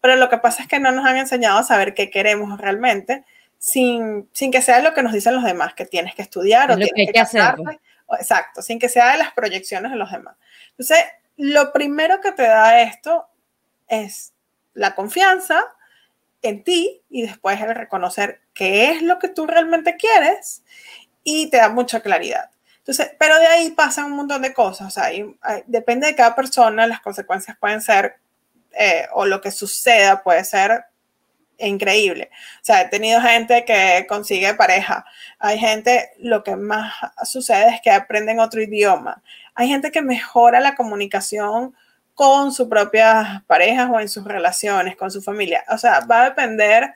pero 0.00 0.17
lo 0.17 0.29
que 0.29 0.38
pasa 0.38 0.62
es 0.62 0.69
que 0.69 0.79
no 0.79 0.93
nos 0.93 1.07
han 1.07 1.17
enseñado 1.17 1.59
a 1.59 1.62
saber 1.62 1.95
qué 1.95 2.11
queremos 2.11 2.61
realmente 2.61 3.25
sin, 3.59 4.29
sin 4.33 4.50
que 4.50 4.62
sea 4.62 4.81
lo 4.81 4.95
que 4.95 5.03
nos 5.03 5.12
dicen 5.12 5.35
los 5.35 5.45
demás, 5.45 5.75
que 5.75 5.87
tienes 5.87 6.15
que 6.15 6.23
estudiar 6.23 6.71
o 6.71 6.76
tienes 6.76 6.93
que, 6.95 7.12
que 7.12 7.19
hacer. 7.19 7.55
Exacto, 8.19 8.62
sin 8.62 8.79
que 8.79 8.88
sea 8.88 9.12
de 9.12 9.19
las 9.19 9.33
proyecciones 9.33 9.91
de 9.91 9.99
los 9.99 10.11
demás. 10.11 10.37
Entonces, 10.71 11.05
lo 11.37 11.73
primero 11.73 12.21
que 12.21 12.33
te 12.33 12.45
da 12.45 12.81
esto 12.83 13.26
es 13.88 14.33
la 14.75 14.95
confianza 14.95 15.65
en 16.43 16.62
ti 16.62 17.03
y 17.09 17.23
después 17.23 17.61
el 17.61 17.75
reconocer 17.75 18.41
qué 18.55 18.91
es 18.91 19.03
lo 19.03 19.19
que 19.19 19.29
tú 19.29 19.47
realmente 19.47 19.97
quieres 19.97 20.62
y 21.25 21.50
te 21.50 21.57
da 21.57 21.69
mucha 21.69 22.00
claridad. 22.00 22.50
Entonces, 22.79 23.11
pero 23.19 23.37
de 23.38 23.47
ahí 23.47 23.71
pasan 23.73 24.07
un 24.07 24.12
montón 24.12 24.43
de 24.43 24.55
cosas, 24.55 24.87
o 24.87 24.91
sea, 24.91 25.11
depende 25.67 26.07
de 26.07 26.15
cada 26.15 26.37
persona, 26.37 26.87
las 26.87 27.00
consecuencias 27.00 27.57
pueden 27.59 27.83
ser 27.83 28.19
eh, 28.78 29.06
o 29.12 29.26
lo 29.26 29.40
que 29.40 29.50
suceda 29.50 30.23
puede 30.23 30.45
ser 30.45 30.85
increíble. 31.59 32.30
O 32.61 32.64
sea, 32.64 32.83
he 32.83 32.88
tenido 32.88 33.21
gente 33.21 33.64
que 33.64 34.06
consigue 34.09 34.54
pareja. 34.54 35.04
Hay 35.38 35.59
gente, 35.59 36.11
lo 36.18 36.42
que 36.42 36.56
más 36.56 36.92
sucede 37.25 37.68
es 37.75 37.80
que 37.83 37.90
aprenden 37.90 38.40
otro 38.40 38.62
idioma. 38.62 39.23
Hay 39.54 39.68
gente 39.68 39.90
que 39.90 40.02
mejora 40.02 40.61
la 40.61 40.75
comunicación 40.75 41.75
con 42.14 42.52
sus 42.52 42.68
propias 42.68 43.42
parejas 43.47 43.90
o 43.92 44.00
en 44.00 44.09
sus 44.09 44.25
relaciones, 44.25 44.97
con 44.97 45.11
su 45.11 45.23
familia. 45.23 45.64
O 45.68 45.78
sea, 45.78 46.00
va 46.00 46.23
a 46.23 46.30
depender 46.30 46.95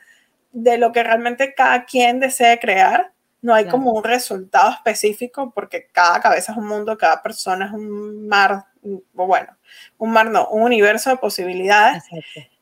de 0.53 0.79
lo 0.79 0.93
que 0.93 1.03
realmente 1.03 1.55
cada 1.55 1.85
quien 1.85 2.21
desee 2.21 2.59
crear. 2.59 3.13
No 3.43 3.55
hay 3.55 3.67
como 3.67 3.93
un 3.93 4.05
resultado 4.05 4.71
específico 4.71 5.51
porque 5.55 5.89
cada 5.93 6.21
cabeza 6.21 6.53
es 6.53 6.59
un 6.59 6.67
mundo, 6.67 6.99
cada 6.99 7.23
persona 7.23 7.67
es 7.67 7.73
un 7.73 8.29
mar, 8.29 8.67
o 8.83 9.27
bueno, 9.27 9.57
un 9.99 10.13
mar 10.13 10.31
no, 10.31 10.49
un 10.49 10.63
universo 10.63 11.11
de 11.11 11.17
posibilidades. 11.17 12.05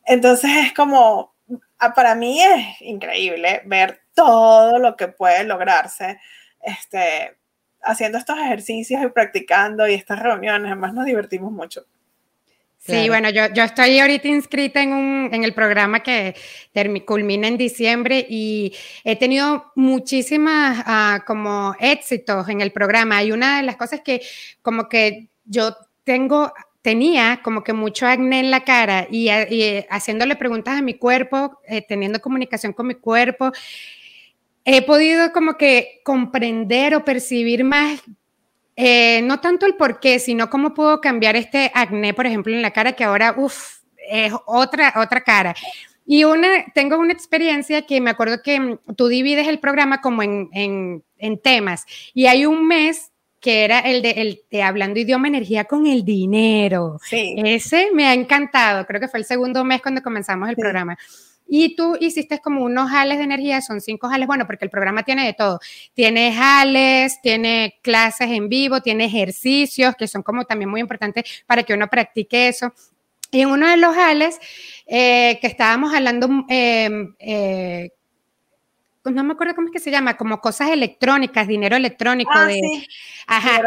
Entonces 0.04 0.50
es 0.66 0.72
como, 0.72 1.34
ah, 1.78 1.94
para 1.94 2.14
mí 2.14 2.40
es 2.42 2.80
increíble 2.82 3.62
ver 3.66 4.00
todo 4.14 4.78
lo 4.78 4.96
que 4.96 5.08
puede 5.08 5.44
lograrse 5.44 6.20
este, 6.62 7.36
haciendo 7.82 8.18
estos 8.18 8.38
ejercicios 8.38 9.02
y 9.02 9.08
practicando 9.08 9.86
y 9.88 9.94
estas 9.94 10.20
reuniones. 10.20 10.70
Además 10.70 10.94
nos 10.94 11.04
divertimos 11.04 11.52
mucho. 11.52 11.84
Sí, 12.88 13.08
bueno, 13.08 13.28
yo, 13.30 13.52
yo, 13.52 13.64
estoy 13.64 13.98
ahorita 13.98 14.28
inscrita 14.28 14.82
en, 14.82 14.92
un, 14.92 15.30
en 15.32 15.44
el 15.44 15.52
programa 15.52 16.02
que 16.02 16.34
culmina 17.04 17.46
en 17.46 17.58
diciembre 17.58 18.26
y 18.28 18.74
he 19.04 19.16
tenido 19.16 19.72
muchísimas 19.74 20.78
uh, 20.86 21.24
como 21.26 21.74
éxitos 21.80 22.48
en 22.48 22.60
el 22.62 22.72
programa. 22.72 23.22
Y 23.22 23.32
una 23.32 23.58
de 23.58 23.64
las 23.64 23.76
cosas 23.76 24.00
que 24.02 24.22
como 24.62 24.88
que 24.88 25.28
yo 25.44 25.76
tengo 26.04 26.52
tenía 26.82 27.40
como 27.42 27.62
que 27.62 27.74
mucho 27.74 28.06
acné 28.06 28.40
en 28.40 28.50
la 28.50 28.64
cara 28.64 29.06
y, 29.10 29.28
eh, 29.28 29.86
haciéndole 29.90 30.36
preguntas 30.36 30.78
a 30.78 30.82
mi 30.82 30.94
cuerpo, 30.94 31.60
eh, 31.66 31.82
teniendo 31.82 32.20
comunicación 32.20 32.72
con 32.72 32.86
mi 32.86 32.94
cuerpo, 32.94 33.52
he 34.64 34.82
podido 34.82 35.32
como 35.32 35.56
que 35.56 36.00
comprender 36.04 36.94
o 36.94 37.04
percibir 37.04 37.64
más, 37.64 38.00
eh, 38.80 39.22
no 39.22 39.40
tanto 39.40 39.66
el 39.66 39.74
por 39.74 39.98
qué, 39.98 40.20
sino 40.20 40.48
cómo 40.48 40.72
puedo 40.72 41.00
cambiar 41.00 41.34
este 41.34 41.72
acné, 41.74 42.14
por 42.14 42.26
ejemplo, 42.26 42.54
en 42.54 42.62
la 42.62 42.70
cara, 42.70 42.92
que 42.92 43.02
ahora, 43.02 43.34
uff, 43.36 43.80
es 44.08 44.32
otra, 44.46 44.94
otra 44.96 45.20
cara. 45.22 45.52
Y 46.06 46.22
una, 46.22 46.64
tengo 46.74 46.96
una 46.96 47.12
experiencia 47.12 47.82
que 47.82 48.00
me 48.00 48.10
acuerdo 48.10 48.40
que 48.40 48.60
mm, 48.60 48.78
tú 48.94 49.08
divides 49.08 49.48
el 49.48 49.58
programa 49.58 50.00
como 50.00 50.22
en, 50.22 50.48
en, 50.52 51.02
en 51.18 51.38
temas 51.38 51.86
y 52.14 52.26
hay 52.26 52.46
un 52.46 52.68
mes 52.68 53.10
que 53.40 53.64
era 53.64 53.80
el 53.80 54.00
de, 54.00 54.10
el 54.12 54.42
de 54.48 54.62
Hablando 54.62 55.00
Idioma 55.00 55.26
Energía 55.26 55.64
con 55.64 55.84
el 55.86 56.04
Dinero. 56.04 56.98
Sí. 57.02 57.34
Ese 57.36 57.88
me 57.92 58.06
ha 58.06 58.14
encantado, 58.14 58.86
creo 58.86 59.00
que 59.00 59.08
fue 59.08 59.18
el 59.18 59.26
segundo 59.26 59.64
mes 59.64 59.82
cuando 59.82 60.02
comenzamos 60.02 60.48
el 60.48 60.56
programa. 60.56 60.96
Y 61.48 61.74
tú 61.74 61.96
hiciste 61.98 62.38
como 62.40 62.62
unos 62.62 62.90
jales 62.90 63.18
de 63.18 63.24
energía, 63.24 63.62
son 63.62 63.80
cinco 63.80 64.08
jales, 64.08 64.26
bueno, 64.26 64.46
porque 64.46 64.66
el 64.66 64.70
programa 64.70 65.02
tiene 65.02 65.24
de 65.24 65.32
todo. 65.32 65.58
Tiene 65.94 66.34
jales, 66.34 67.20
tiene 67.22 67.78
clases 67.82 68.30
en 68.30 68.48
vivo, 68.50 68.82
tiene 68.82 69.06
ejercicios 69.06 69.94
que 69.96 70.06
son 70.06 70.22
como 70.22 70.44
también 70.44 70.70
muy 70.70 70.80
importantes 70.80 71.24
para 71.46 71.62
que 71.62 71.72
uno 71.72 71.88
practique 71.88 72.48
eso. 72.48 72.72
Y 73.30 73.40
en 73.40 73.48
uno 73.48 73.68
de 73.68 73.76
los 73.76 73.94
jales 73.94 74.38
eh, 74.86 75.38
que 75.40 75.46
estábamos 75.46 75.94
hablando, 75.94 76.28
eh, 76.48 76.90
eh, 77.18 77.90
no 79.10 79.24
me 79.24 79.32
acuerdo 79.32 79.54
cómo 79.54 79.68
es 79.68 79.72
que 79.72 79.78
se 79.78 79.90
llama, 79.90 80.16
como 80.16 80.40
cosas 80.40 80.70
electrónicas, 80.70 81.46
dinero 81.46 81.76
electrónico. 81.76 82.30
Ah, 82.34 82.46
de, 82.46 82.60
Ajá, 83.26 83.60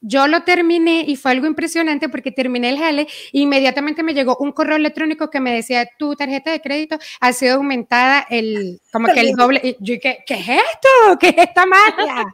yo, 0.00 0.28
lo 0.28 0.42
terminé 0.42 1.04
y 1.06 1.16
fue 1.16 1.32
algo 1.32 1.46
impresionante 1.46 2.08
porque 2.08 2.30
terminé 2.30 2.68
el 2.70 2.78
jale 2.78 3.02
e 3.02 3.08
inmediatamente 3.32 4.02
me 4.02 4.14
llegó 4.14 4.36
un 4.38 4.52
correo 4.52 4.76
electrónico 4.76 5.28
que 5.30 5.40
me 5.40 5.52
decía, 5.52 5.88
tu 5.98 6.14
tarjeta 6.14 6.50
de 6.50 6.60
crédito 6.60 6.98
ha 7.20 7.32
sido 7.32 7.56
aumentada 7.56 8.26
el, 8.30 8.80
como 8.92 9.08
que 9.08 9.20
el 9.20 9.32
doble. 9.32 9.60
Y 9.62 9.76
yo, 9.80 9.96
¿qué, 10.00 10.24
¿qué 10.26 10.34
es 10.34 10.48
esto? 10.48 11.18
¿Qué 11.18 11.28
es 11.28 11.38
esta 11.38 11.66
magia? 11.66 12.26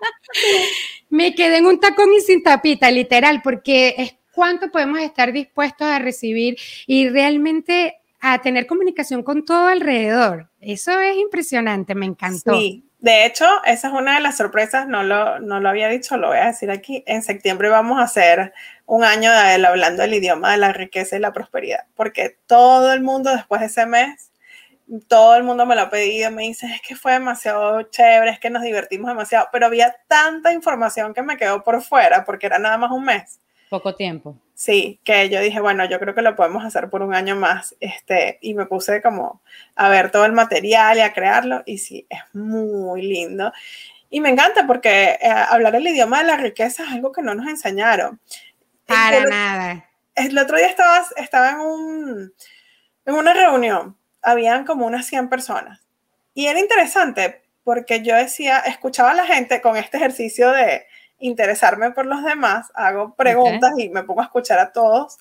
me 1.09 1.35
quedé 1.35 1.59
en 1.59 1.67
un 1.67 1.81
tacón 1.81 2.13
y 2.13 2.21
sin 2.21 2.43
tapita, 2.43 2.91
literal, 2.91 3.41
porque 3.43 3.95
es 3.99 4.15
cuánto 4.33 4.71
podemos 4.71 4.99
estar 5.01 5.33
dispuestos 5.33 5.87
a 5.87 5.99
recibir 5.99 6.57
y 6.87 7.09
realmente 7.09 8.02
a 8.25 8.41
tener 8.41 8.69
comunicación 8.69 9.25
con 9.25 9.45
todo 9.45 9.67
alrededor. 9.67 10.49
Eso 10.61 10.99
es 11.01 11.17
impresionante, 11.17 11.97
me 11.97 12.07
encantó. 12.07 12.55
Sí, 12.55 12.85
de 13.01 13.27
hecho, 13.27 13.45
esa 13.65 13.89
es 13.89 13.95
una 13.95 14.15
de 14.15 14.21
las 14.21 14.37
sorpresas, 14.37 14.87
no 14.87 15.03
lo, 15.03 15.41
no 15.41 15.59
lo 15.59 15.69
había 15.69 15.89
dicho, 15.89 16.17
lo 16.17 16.29
voy 16.29 16.39
a 16.39 16.47
decir 16.47 16.71
aquí. 16.71 17.03
En 17.09 17.25
septiembre 17.25 17.69
vamos 17.69 17.99
a 17.99 18.05
hacer 18.05 18.55
un 18.87 19.03
año 19.03 19.33
de 19.33 19.57
él 19.57 19.65
hablando 19.65 20.05
el 20.05 20.15
idioma 20.15 20.53
de 20.53 20.59
la 20.59 20.73
riqueza 20.73 21.17
y 21.17 21.19
la 21.19 21.33
prosperidad, 21.33 21.81
porque 21.97 22.39
todo 22.47 22.93
el 22.93 23.03
mundo 23.03 23.33
después 23.33 23.61
de 23.61 23.67
ese 23.67 23.87
mes, 23.87 24.31
todo 25.09 25.35
el 25.35 25.43
mundo 25.43 25.67
me 25.67 25.75
lo 25.75 25.81
ha 25.81 25.91
pedido, 25.91 26.31
me 26.31 26.43
dice, 26.43 26.67
es 26.67 26.81
que 26.81 26.95
fue 26.95 27.13
demasiado 27.13 27.83
chévere, 27.83 28.31
es 28.31 28.39
que 28.39 28.51
nos 28.51 28.63
divertimos 28.63 29.09
demasiado, 29.09 29.49
pero 29.51 29.67
había 29.67 29.97
tanta 30.07 30.53
información 30.53 31.13
que 31.13 31.23
me 31.23 31.37
quedó 31.37 31.65
por 31.65 31.83
fuera, 31.83 32.25
porque 32.25 32.47
era 32.47 32.61
nada 32.61 32.79
más 32.79 32.93
un 32.93 33.05
mes. 33.05 33.41
Poco 33.69 33.97
tiempo. 33.97 34.37
Sí, 34.63 35.01
que 35.03 35.29
yo 35.29 35.41
dije, 35.41 35.59
bueno, 35.59 35.85
yo 35.87 35.99
creo 35.99 36.15
que 36.15 36.23
lo 36.23 36.37
podemos 36.37 36.65
hacer 36.65 36.89
por 36.89 37.03
un 37.03 37.17
año 37.17 37.35
más, 37.35 37.75
este, 37.81 38.39
y 38.41 38.55
me 38.55 38.67
puse 38.67 39.03
como 39.03 39.43
a 39.75 39.89
ver 39.89 40.13
todo 40.13 40.25
el 40.25 40.31
material 40.31 40.99
y 40.99 41.01
a 41.01 41.13
crearlo, 41.13 41.65
y 41.67 41.79
sí, 41.79 42.07
es 42.09 42.21
muy 42.33 43.03
lindo. 43.03 43.53
Y 44.09 44.21
me 44.21 44.29
encanta 44.29 44.65
porque 44.65 45.19
eh, 45.21 45.29
hablar 45.29 45.75
el 45.75 45.89
idioma 45.89 46.19
de 46.19 46.29
la 46.29 46.37
riqueza 46.37 46.85
es 46.85 46.91
algo 46.93 47.11
que 47.11 47.23
no 47.23 47.35
nos 47.35 47.49
enseñaron. 47.49 48.21
Para 48.87 49.25
nada. 49.25 49.85
El 50.15 50.39
otro 50.39 50.57
día 50.57 50.69
estaba, 50.69 51.05
estaba 51.17 51.51
en, 51.51 51.59
un, 51.59 52.33
en 53.05 53.15
una 53.17 53.35
reunión, 53.35 53.97
habían 54.23 54.65
como 54.65 54.87
unas 54.87 55.07
100 55.07 55.29
personas, 55.29 55.81
y 56.35 56.47
era 56.47 56.61
interesante 56.61 57.43
porque 57.65 58.05
yo 58.05 58.15
decía, 58.15 58.59
escuchaba 58.59 59.11
a 59.11 59.15
la 59.15 59.27
gente 59.27 59.61
con 59.61 59.77
este 59.77 59.97
ejercicio 59.97 60.53
de 60.53 60.87
interesarme 61.23 61.93
por 61.93 62.05
los 62.05 62.23
demás, 62.23 62.71
hago 62.75 63.15
preguntas 63.15 63.73
y 63.79 63.89
me 63.89 64.03
pongo 64.03 64.21
a 64.21 64.25
escuchar 64.25 64.59
a 64.59 64.73
todos. 64.73 65.19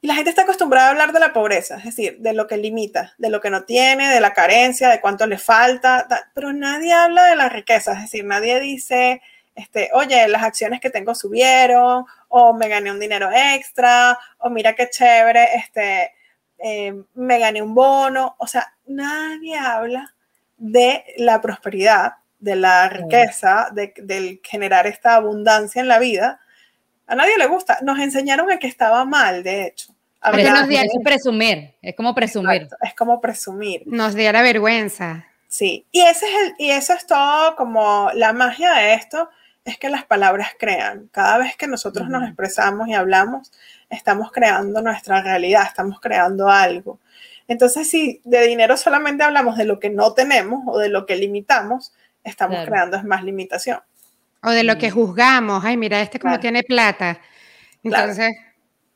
Y 0.00 0.06
la 0.06 0.14
gente 0.14 0.30
está 0.30 0.42
acostumbrada 0.42 0.88
a 0.88 0.90
hablar 0.90 1.12
de 1.12 1.20
la 1.20 1.32
pobreza, 1.32 1.76
es 1.78 1.84
decir, 1.84 2.18
de 2.18 2.32
lo 2.32 2.46
que 2.46 2.56
limita, 2.56 3.14
de 3.18 3.30
lo 3.30 3.40
que 3.40 3.50
no 3.50 3.64
tiene, 3.64 4.08
de 4.08 4.20
la 4.20 4.34
carencia, 4.34 4.88
de 4.88 5.00
cuánto 5.00 5.26
le 5.26 5.38
falta, 5.38 6.06
pero 6.34 6.52
nadie 6.52 6.92
habla 6.92 7.24
de 7.24 7.36
la 7.36 7.48
riqueza, 7.48 7.92
es 7.92 8.02
decir, 8.02 8.24
nadie 8.24 8.58
dice, 8.60 9.22
este, 9.54 9.90
oye, 9.94 10.26
las 10.28 10.42
acciones 10.42 10.80
que 10.80 10.90
tengo 10.90 11.14
subieron, 11.14 12.04
o 12.28 12.52
me 12.52 12.68
gané 12.68 12.90
un 12.90 12.98
dinero 12.98 13.30
extra, 13.32 14.18
o 14.38 14.50
mira 14.50 14.74
qué 14.74 14.90
chévere, 14.90 15.54
este, 15.54 16.12
eh, 16.58 16.94
me 17.14 17.38
gané 17.38 17.62
un 17.62 17.74
bono, 17.74 18.34
o 18.38 18.46
sea, 18.46 18.74
nadie 18.86 19.56
habla 19.56 20.14
de 20.56 21.04
la 21.16 21.40
prosperidad 21.40 22.14
de 22.42 22.56
la 22.56 22.88
riqueza, 22.88 23.68
de, 23.72 23.94
del 23.96 24.40
generar 24.42 24.88
esta 24.88 25.14
abundancia 25.14 25.80
en 25.80 25.86
la 25.86 26.00
vida, 26.00 26.40
a 27.06 27.14
nadie 27.14 27.38
le 27.38 27.46
gusta. 27.46 27.78
Nos 27.82 28.00
enseñaron 28.00 28.50
a 28.50 28.58
que 28.58 28.66
estaba 28.66 29.04
mal, 29.04 29.44
de 29.44 29.66
hecho. 29.66 29.94
Porque 30.20 30.50
nos 30.50 30.68
diera 30.68 30.88
presumir, 31.02 31.74
es 31.80 31.96
como 31.96 32.14
presumir. 32.14 32.68
es 32.80 32.94
como 32.94 33.20
presumir. 33.20 33.82
Nos 33.86 34.14
diera 34.14 34.42
vergüenza. 34.42 35.24
Sí, 35.46 35.86
y, 35.92 36.00
ese 36.00 36.26
es 36.26 36.32
el, 36.42 36.54
y 36.58 36.70
eso 36.70 36.94
es 36.94 37.06
todo 37.06 37.54
como 37.56 38.10
la 38.14 38.32
magia 38.32 38.72
de 38.72 38.94
esto, 38.94 39.28
es 39.64 39.78
que 39.78 39.88
las 39.88 40.04
palabras 40.04 40.50
crean. 40.58 41.08
Cada 41.12 41.38
vez 41.38 41.56
que 41.56 41.68
nosotros 41.68 42.08
nos 42.08 42.24
expresamos 42.24 42.88
y 42.88 42.94
hablamos, 42.94 43.52
estamos 43.88 44.32
creando 44.32 44.82
nuestra 44.82 45.22
realidad, 45.22 45.64
estamos 45.66 46.00
creando 46.00 46.48
algo. 46.48 46.98
Entonces, 47.46 47.88
si 47.88 48.20
de 48.24 48.46
dinero 48.46 48.76
solamente 48.76 49.24
hablamos 49.24 49.56
de 49.56 49.64
lo 49.64 49.78
que 49.78 49.90
no 49.90 50.14
tenemos 50.14 50.62
o 50.66 50.78
de 50.78 50.88
lo 50.88 51.06
que 51.06 51.16
limitamos, 51.16 51.92
estamos 52.24 52.64
creando 52.64 52.96
es 52.96 53.04
más 53.04 53.24
limitación. 53.24 53.80
O 54.42 54.50
de 54.50 54.64
lo 54.64 54.76
que 54.76 54.90
mm. 54.90 54.94
juzgamos, 54.94 55.64
ay, 55.64 55.76
mira, 55.76 56.00
este 56.00 56.18
como 56.18 56.38
tiene 56.40 56.62
plata. 56.62 57.20
Entonces... 57.82 58.32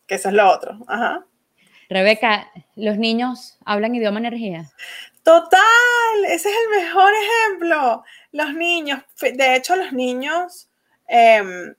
Que 0.06 0.16
eso 0.16 0.28
es 0.28 0.34
lo 0.34 0.50
otro. 0.50 0.78
Ajá. 0.88 1.24
Rebeca, 1.88 2.50
¿los 2.74 2.98
niños 2.98 3.58
hablan 3.64 3.94
idioma 3.94 4.18
energía? 4.18 4.70
Total, 5.22 5.60
ese 6.28 6.48
es 6.48 6.56
el 6.56 6.84
mejor 6.84 7.12
ejemplo. 7.12 8.04
Los 8.32 8.54
niños, 8.54 9.02
de 9.20 9.56
hecho, 9.56 9.76
los 9.76 9.92
niños 9.92 10.68
em, 11.08 11.74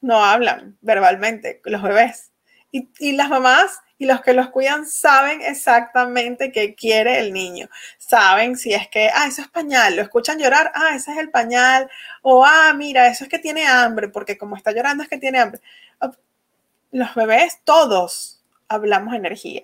no 0.00 0.24
hablan 0.24 0.76
verbalmente, 0.80 1.60
los 1.64 1.82
bebés. 1.82 2.32
Y, 2.70 2.88
y, 2.98 3.12
las 3.12 3.28
mamás 3.28 3.80
y 4.02 4.04
los 4.04 4.20
que 4.20 4.32
los 4.32 4.50
cuidan 4.50 4.84
saben 4.84 5.42
exactamente 5.42 6.50
qué 6.50 6.74
quiere 6.74 7.20
el 7.20 7.32
niño. 7.32 7.68
Saben 7.98 8.56
si 8.56 8.74
es 8.74 8.88
que, 8.88 9.08
ah, 9.14 9.26
eso 9.28 9.42
es 9.42 9.48
pañal, 9.48 9.94
lo 9.94 10.02
escuchan 10.02 10.40
llorar, 10.40 10.72
ah, 10.74 10.96
ese 10.96 11.12
es 11.12 11.18
el 11.18 11.30
pañal. 11.30 11.88
O, 12.20 12.44
ah, 12.44 12.72
mira, 12.74 13.06
eso 13.06 13.22
es 13.22 13.30
que 13.30 13.38
tiene 13.38 13.64
hambre, 13.64 14.08
porque 14.08 14.36
como 14.36 14.56
está 14.56 14.72
llorando 14.72 15.04
es 15.04 15.08
que 15.08 15.18
tiene 15.18 15.38
hambre. 15.38 15.60
Los 16.90 17.14
bebés, 17.14 17.60
todos 17.62 18.42
hablamos 18.66 19.14
energía. 19.14 19.62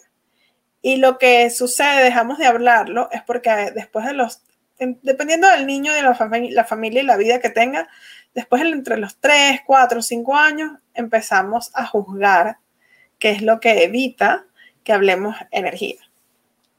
Y 0.83 0.99
lo 0.99 1.18
que 1.18 1.50
sucede, 1.50 2.04
dejamos 2.04 2.38
de 2.38 2.47
hablarlo, 2.47 3.09
es 3.11 3.23
porque 3.23 3.73
después 3.75 4.07
de 4.07 4.12
los, 4.12 4.42
dependiendo 4.78 5.49
del 5.49 5.66
niño, 5.66 5.92
de 5.92 6.02
la, 6.02 6.16
la 6.50 6.64
familia 6.64 7.02
y 7.02 7.07
la 7.07 7.16
vida 7.16 7.40
que 7.40 7.50
tenga, 7.50 7.88
después 8.37 8.62
entre 8.62 8.99
los 8.99 9.18
3, 9.18 9.62
4, 9.66 10.00
5 10.00 10.37
años, 10.37 10.78
empezamos 10.95 11.73
a 11.75 11.85
juzgar, 11.87 12.59
que 13.18 13.30
es 13.30 13.42
lo 13.42 13.60
que 13.60 13.84
evita 13.84 14.44
que 14.84 14.92
hablemos 14.92 15.37
energía. 15.50 15.96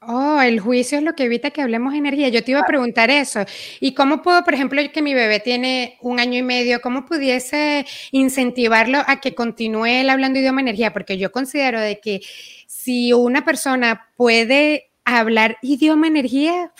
Oh, 0.02 0.40
el 0.40 0.60
juicio 0.60 0.96
es 0.96 1.04
lo 1.04 1.14
que 1.14 1.24
evita 1.24 1.50
que 1.50 1.60
hablemos 1.60 1.94
energía. 1.94 2.30
Yo 2.30 2.42
te 2.42 2.52
iba 2.52 2.60
a 2.60 2.66
preguntar 2.66 3.10
eso. 3.10 3.44
¿Y 3.80 3.92
cómo 3.92 4.22
puedo, 4.22 4.42
por 4.44 4.54
ejemplo, 4.54 4.80
que 4.92 5.02
mi 5.02 5.12
bebé 5.12 5.40
tiene 5.40 5.98
un 6.00 6.18
año 6.18 6.38
y 6.38 6.42
medio, 6.42 6.80
cómo 6.80 7.04
pudiese 7.04 7.84
incentivarlo 8.10 9.02
a 9.06 9.20
que 9.20 9.34
continúe 9.34 9.84
él 9.84 10.08
hablando 10.08 10.38
idioma 10.38 10.62
energía? 10.62 10.94
Porque 10.94 11.18
yo 11.18 11.30
considero 11.30 11.78
de 11.80 12.00
que 12.00 12.22
si 12.66 13.12
una 13.12 13.44
persona 13.44 14.08
puede 14.16 14.90
hablar 15.04 15.58
idioma 15.60 16.06
energía, 16.06 16.72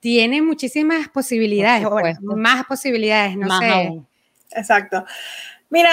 tiene 0.00 0.42
muchísimas 0.42 1.08
posibilidades, 1.08 1.86
más 2.20 2.64
posibilidades, 2.66 3.38
no 3.38 3.58
sé. 3.58 4.02
Exacto. 4.50 5.02
Mira, 5.70 5.90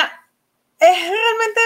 es 0.78 0.98
realmente, 0.98 1.62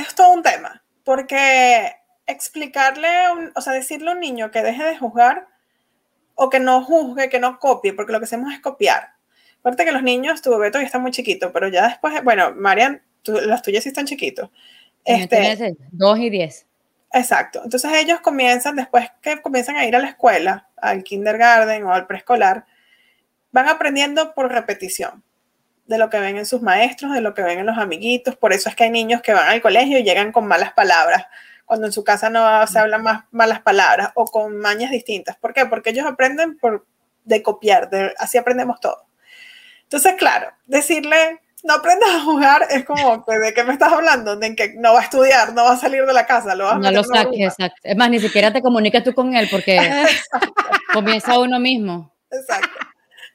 es 0.00 0.14
todo 0.14 0.32
un 0.32 0.42
tema, 0.42 0.82
porque 1.04 1.92
explicarle, 2.26 3.08
o 3.54 3.60
sea, 3.60 3.72
decirle 3.72 4.10
a 4.10 4.14
un 4.14 4.20
niño 4.20 4.50
que 4.50 4.62
deje 4.62 4.84
de 4.84 4.98
juzgar 4.98 5.48
o 6.34 6.50
que 6.50 6.60
no 6.60 6.84
juzgue, 6.84 7.28
que 7.28 7.40
no 7.40 7.58
copie, 7.58 7.92
porque 7.92 8.12
lo 8.12 8.18
que 8.18 8.26
hacemos 8.26 8.52
es 8.52 8.60
copiar. 8.60 9.14
Aparte 9.60 9.84
que 9.84 9.92
los 9.92 10.02
niños, 10.02 10.40
tu 10.42 10.50
bebé 10.50 10.70
todavía 10.70 10.86
está 10.86 10.98
muy 10.98 11.10
chiquito, 11.10 11.52
pero 11.52 11.68
ya 11.68 11.88
después, 11.88 12.22
bueno, 12.22 12.54
Marian, 12.54 13.02
las 13.24 13.62
tuyas 13.62 13.82
sí 13.82 13.88
están 13.88 14.06
chiquitos. 14.06 14.50
Este, 15.04 15.76
dos 15.90 16.18
y 16.18 16.30
diez. 16.30 16.66
Exacto. 17.12 17.62
Entonces 17.64 17.90
ellos 17.94 18.20
comienzan, 18.20 18.76
después 18.76 19.10
que 19.22 19.40
comienzan 19.40 19.76
a 19.76 19.86
ir 19.86 19.96
a 19.96 20.00
la 20.00 20.08
escuela, 20.08 20.68
al 20.76 21.02
kindergarten 21.02 21.84
o 21.84 21.92
al 21.92 22.06
preescolar, 22.06 22.66
van 23.50 23.68
aprendiendo 23.68 24.34
por 24.34 24.52
repetición 24.52 25.24
de 25.88 25.98
lo 25.98 26.10
que 26.10 26.20
ven 26.20 26.36
en 26.36 26.46
sus 26.46 26.60
maestros, 26.60 27.12
de 27.12 27.22
lo 27.22 27.34
que 27.34 27.42
ven 27.42 27.58
en 27.58 27.66
los 27.66 27.78
amiguitos. 27.78 28.36
Por 28.36 28.52
eso 28.52 28.68
es 28.68 28.76
que 28.76 28.84
hay 28.84 28.90
niños 28.90 29.22
que 29.22 29.32
van 29.32 29.48
al 29.48 29.62
colegio 29.62 29.98
y 29.98 30.04
llegan 30.04 30.32
con 30.32 30.46
malas 30.46 30.72
palabras, 30.74 31.24
cuando 31.64 31.86
en 31.86 31.92
su 31.92 32.04
casa 32.04 32.30
no 32.30 32.66
se 32.66 32.78
hablan 32.78 33.02
más 33.02 33.24
malas 33.30 33.60
palabras 33.62 34.10
o 34.14 34.26
con 34.26 34.58
mañas 34.58 34.90
distintas. 34.90 35.36
¿Por 35.38 35.54
qué? 35.54 35.64
Porque 35.64 35.90
ellos 35.90 36.06
aprenden 36.06 36.58
por, 36.58 36.86
de 37.24 37.42
copiar, 37.42 37.88
así 38.18 38.36
aprendemos 38.36 38.80
todo. 38.80 39.06
Entonces, 39.84 40.12
claro, 40.18 40.52
decirle, 40.66 41.40
no 41.64 41.74
aprendas 41.74 42.10
a 42.10 42.20
jugar, 42.20 42.66
es 42.68 42.84
como, 42.84 43.24
¿de 43.26 43.54
qué 43.54 43.64
me 43.64 43.72
estás 43.72 43.90
hablando? 43.90 44.36
De 44.36 44.54
que 44.54 44.74
no 44.76 44.92
va 44.92 45.00
a 45.00 45.04
estudiar, 45.04 45.54
no 45.54 45.64
va 45.64 45.72
a 45.72 45.78
salir 45.78 46.04
de 46.04 46.12
la 46.12 46.26
casa, 46.26 46.54
lo 46.54 46.64
vas 46.64 46.74
a 46.74 46.78
No 46.78 46.90
lo 46.90 47.02
saques, 47.02 47.40
exacto. 47.40 47.80
Es 47.82 47.96
más, 47.96 48.10
ni 48.10 48.20
siquiera 48.20 48.52
te 48.52 48.60
comunicas 48.60 49.02
tú 49.02 49.14
con 49.14 49.34
él 49.34 49.48
porque 49.50 49.80
comienza 50.92 51.38
uno 51.38 51.58
mismo. 51.58 52.14
Exacto. 52.30 52.78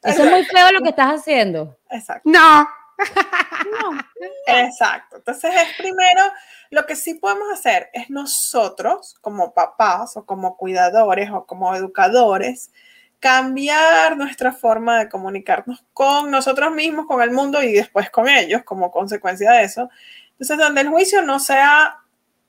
Eso 0.04 0.24
es 0.24 0.32
muy 0.32 0.44
feo 0.46 0.72
lo 0.72 0.82
que 0.82 0.90
estás 0.90 1.20
haciendo. 1.20 1.78
Exacto. 1.90 2.30
No. 2.30 2.62
no. 2.62 4.00
Exacto. 4.48 5.18
Entonces 5.18 5.54
es 5.56 5.78
primero, 5.78 6.22
lo 6.70 6.86
que 6.86 6.96
sí 6.96 7.16
podemos 7.16 7.52
hacer 7.52 7.90
es 7.94 8.10
nosotros, 8.10 9.16
como 9.22 9.54
papás 9.54 10.18
o 10.18 10.26
como 10.26 10.58
cuidadores 10.58 11.30
o 11.32 11.46
como 11.46 11.76
educadores, 11.76 12.72
cambiar 13.20 14.18
nuestra 14.18 14.52
forma 14.52 15.00
de 15.00 15.10
comunicarnos 15.10 15.86
con 15.94 16.30
nosotros 16.30 16.74
mismos, 16.74 17.06
con 17.06 17.22
el 17.22 17.32
mundo 17.32 17.64
y 17.64 17.72
después 17.72 18.10
con 18.10 18.28
ellos 18.28 18.64
como 18.64 18.92
consecuencia 18.92 19.52
de 19.52 19.64
eso. 19.64 19.90
Entonces, 20.32 20.58
donde 20.58 20.82
el 20.82 20.90
juicio 20.90 21.22
no 21.22 21.40
sea 21.40 22.00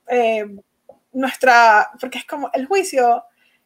eh, 0.07 0.45
nuestra, 1.13 1.91
porque 1.99 2.17
es 2.17 2.25
como 2.25 2.49
el 2.53 2.65
juicio, 2.65 3.23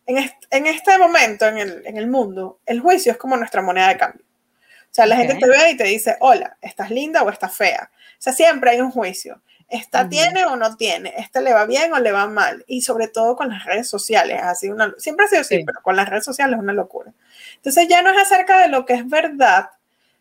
en 0.09 0.65
este, 0.65 0.97
momento 0.97 1.45
en 1.45 1.59
el, 1.59 1.83
en 1.85 1.97
el, 1.97 2.07
mundo, 2.07 2.59
el 2.65 2.79
juicio 2.79 3.11
es 3.11 3.17
como 3.17 3.37
nuestra 3.37 3.61
moneda 3.61 3.89
de 3.89 3.97
cambio. 3.97 4.25
O 4.25 4.93
sea, 4.93 5.05
la 5.05 5.15
gente 5.15 5.35
te 5.35 5.47
ve 5.47 5.71
y 5.71 5.77
te 5.77 5.83
dice, 5.83 6.17
hola, 6.19 6.57
¿estás 6.61 6.89
linda 6.89 7.21
o 7.21 7.29
estás 7.29 7.55
fea? 7.55 7.91
O 7.93 8.21
sea, 8.21 8.33
siempre 8.33 8.71
hay 8.71 8.81
un 8.81 8.89
juicio. 8.89 9.39
¿Esta 9.69 10.09
tiene 10.09 10.45
o 10.45 10.55
no 10.55 10.75
tiene? 10.77 11.13
¿Esta 11.15 11.41
le 11.41 11.53
va 11.53 11.67
bien 11.67 11.93
o 11.93 11.99
le 11.99 12.11
va 12.11 12.25
mal? 12.27 12.63
Y 12.65 12.81
sobre 12.81 13.07
todo 13.07 13.35
con 13.35 13.49
las 13.49 13.65
redes 13.65 13.87
sociales. 13.87 14.41
Así 14.41 14.69
una, 14.69 14.95
siempre 14.97 15.27
ha 15.27 15.29
sido 15.29 15.41
así, 15.41 15.63
pero 15.63 15.79
con 15.83 15.95
las 15.95 16.09
redes 16.09 16.25
sociales 16.25 16.55
es 16.55 16.63
una 16.63 16.73
locura. 16.73 17.13
Entonces 17.57 17.87
ya 17.87 18.01
no 18.01 18.09
es 18.09 18.17
acerca 18.17 18.59
de 18.61 18.69
lo 18.69 18.87
que 18.87 18.93
es 18.95 19.07
verdad, 19.07 19.69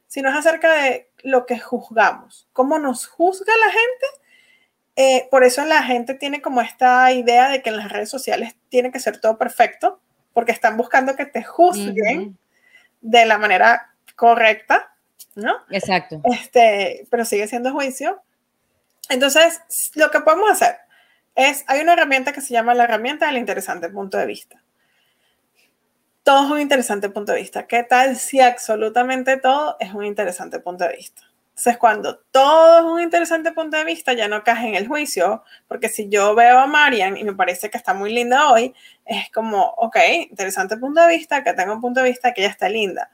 sino 0.06 0.28
es 0.28 0.36
acerca 0.36 0.74
de 0.74 1.08
lo 1.22 1.46
que 1.46 1.58
juzgamos. 1.58 2.46
¿Cómo 2.52 2.78
nos 2.78 3.06
juzga 3.06 3.56
la 3.56 3.70
gente? 3.70 4.17
Eh, 5.00 5.28
por 5.30 5.44
eso 5.44 5.64
la 5.64 5.84
gente 5.84 6.14
tiene 6.14 6.42
como 6.42 6.60
esta 6.60 7.12
idea 7.12 7.50
de 7.50 7.62
que 7.62 7.70
en 7.70 7.76
las 7.76 7.88
redes 7.88 8.10
sociales 8.10 8.56
tiene 8.68 8.90
que 8.90 8.98
ser 8.98 9.20
todo 9.20 9.38
perfecto, 9.38 10.00
porque 10.32 10.50
están 10.50 10.76
buscando 10.76 11.14
que 11.14 11.24
te 11.24 11.44
juzguen 11.44 12.36
de 13.00 13.24
la 13.24 13.38
manera 13.38 13.94
correcta, 14.16 14.92
¿no? 15.36 15.54
Exacto. 15.70 16.20
Este, 16.24 17.06
pero 17.10 17.24
sigue 17.24 17.46
siendo 17.46 17.70
juicio. 17.70 18.20
Entonces, 19.08 19.60
lo 19.94 20.10
que 20.10 20.18
podemos 20.18 20.50
hacer 20.50 20.78
es, 21.36 21.62
hay 21.68 21.80
una 21.80 21.92
herramienta 21.92 22.32
que 22.32 22.40
se 22.40 22.52
llama 22.52 22.74
la 22.74 22.82
herramienta 22.82 23.26
del 23.26 23.38
interesante 23.38 23.88
punto 23.90 24.18
de 24.18 24.26
vista. 24.26 24.60
Todo 26.24 26.44
es 26.44 26.50
un 26.50 26.60
interesante 26.60 27.08
punto 27.08 27.30
de 27.30 27.38
vista. 27.38 27.68
¿Qué 27.68 27.84
tal 27.84 28.16
si 28.16 28.40
absolutamente 28.40 29.36
todo 29.36 29.76
es 29.78 29.94
un 29.94 30.04
interesante 30.04 30.58
punto 30.58 30.82
de 30.82 30.96
vista? 30.96 31.22
Entonces, 31.58 31.78
cuando 31.78 32.18
todo 32.30 32.78
es 32.78 32.84
un 32.84 33.00
interesante 33.00 33.50
punto 33.50 33.76
de 33.76 33.84
vista, 33.84 34.12
ya 34.12 34.28
no 34.28 34.44
cae 34.44 34.68
en 34.68 34.74
el 34.76 34.86
juicio, 34.86 35.42
porque 35.66 35.88
si 35.88 36.08
yo 36.08 36.36
veo 36.36 36.56
a 36.56 36.68
Marian 36.68 37.16
y 37.16 37.24
me 37.24 37.32
parece 37.32 37.68
que 37.68 37.76
está 37.76 37.94
muy 37.94 38.14
linda 38.14 38.52
hoy, 38.52 38.72
es 39.04 39.28
como, 39.32 39.74
ok, 39.76 39.96
interesante 40.30 40.76
punto 40.76 41.00
de 41.00 41.08
vista, 41.08 41.42
que 41.42 41.52
tengo 41.54 41.72
un 41.72 41.80
punto 41.80 41.98
de 42.00 42.10
vista 42.10 42.32
que 42.32 42.42
ella 42.42 42.50
está 42.52 42.68
linda. 42.68 43.10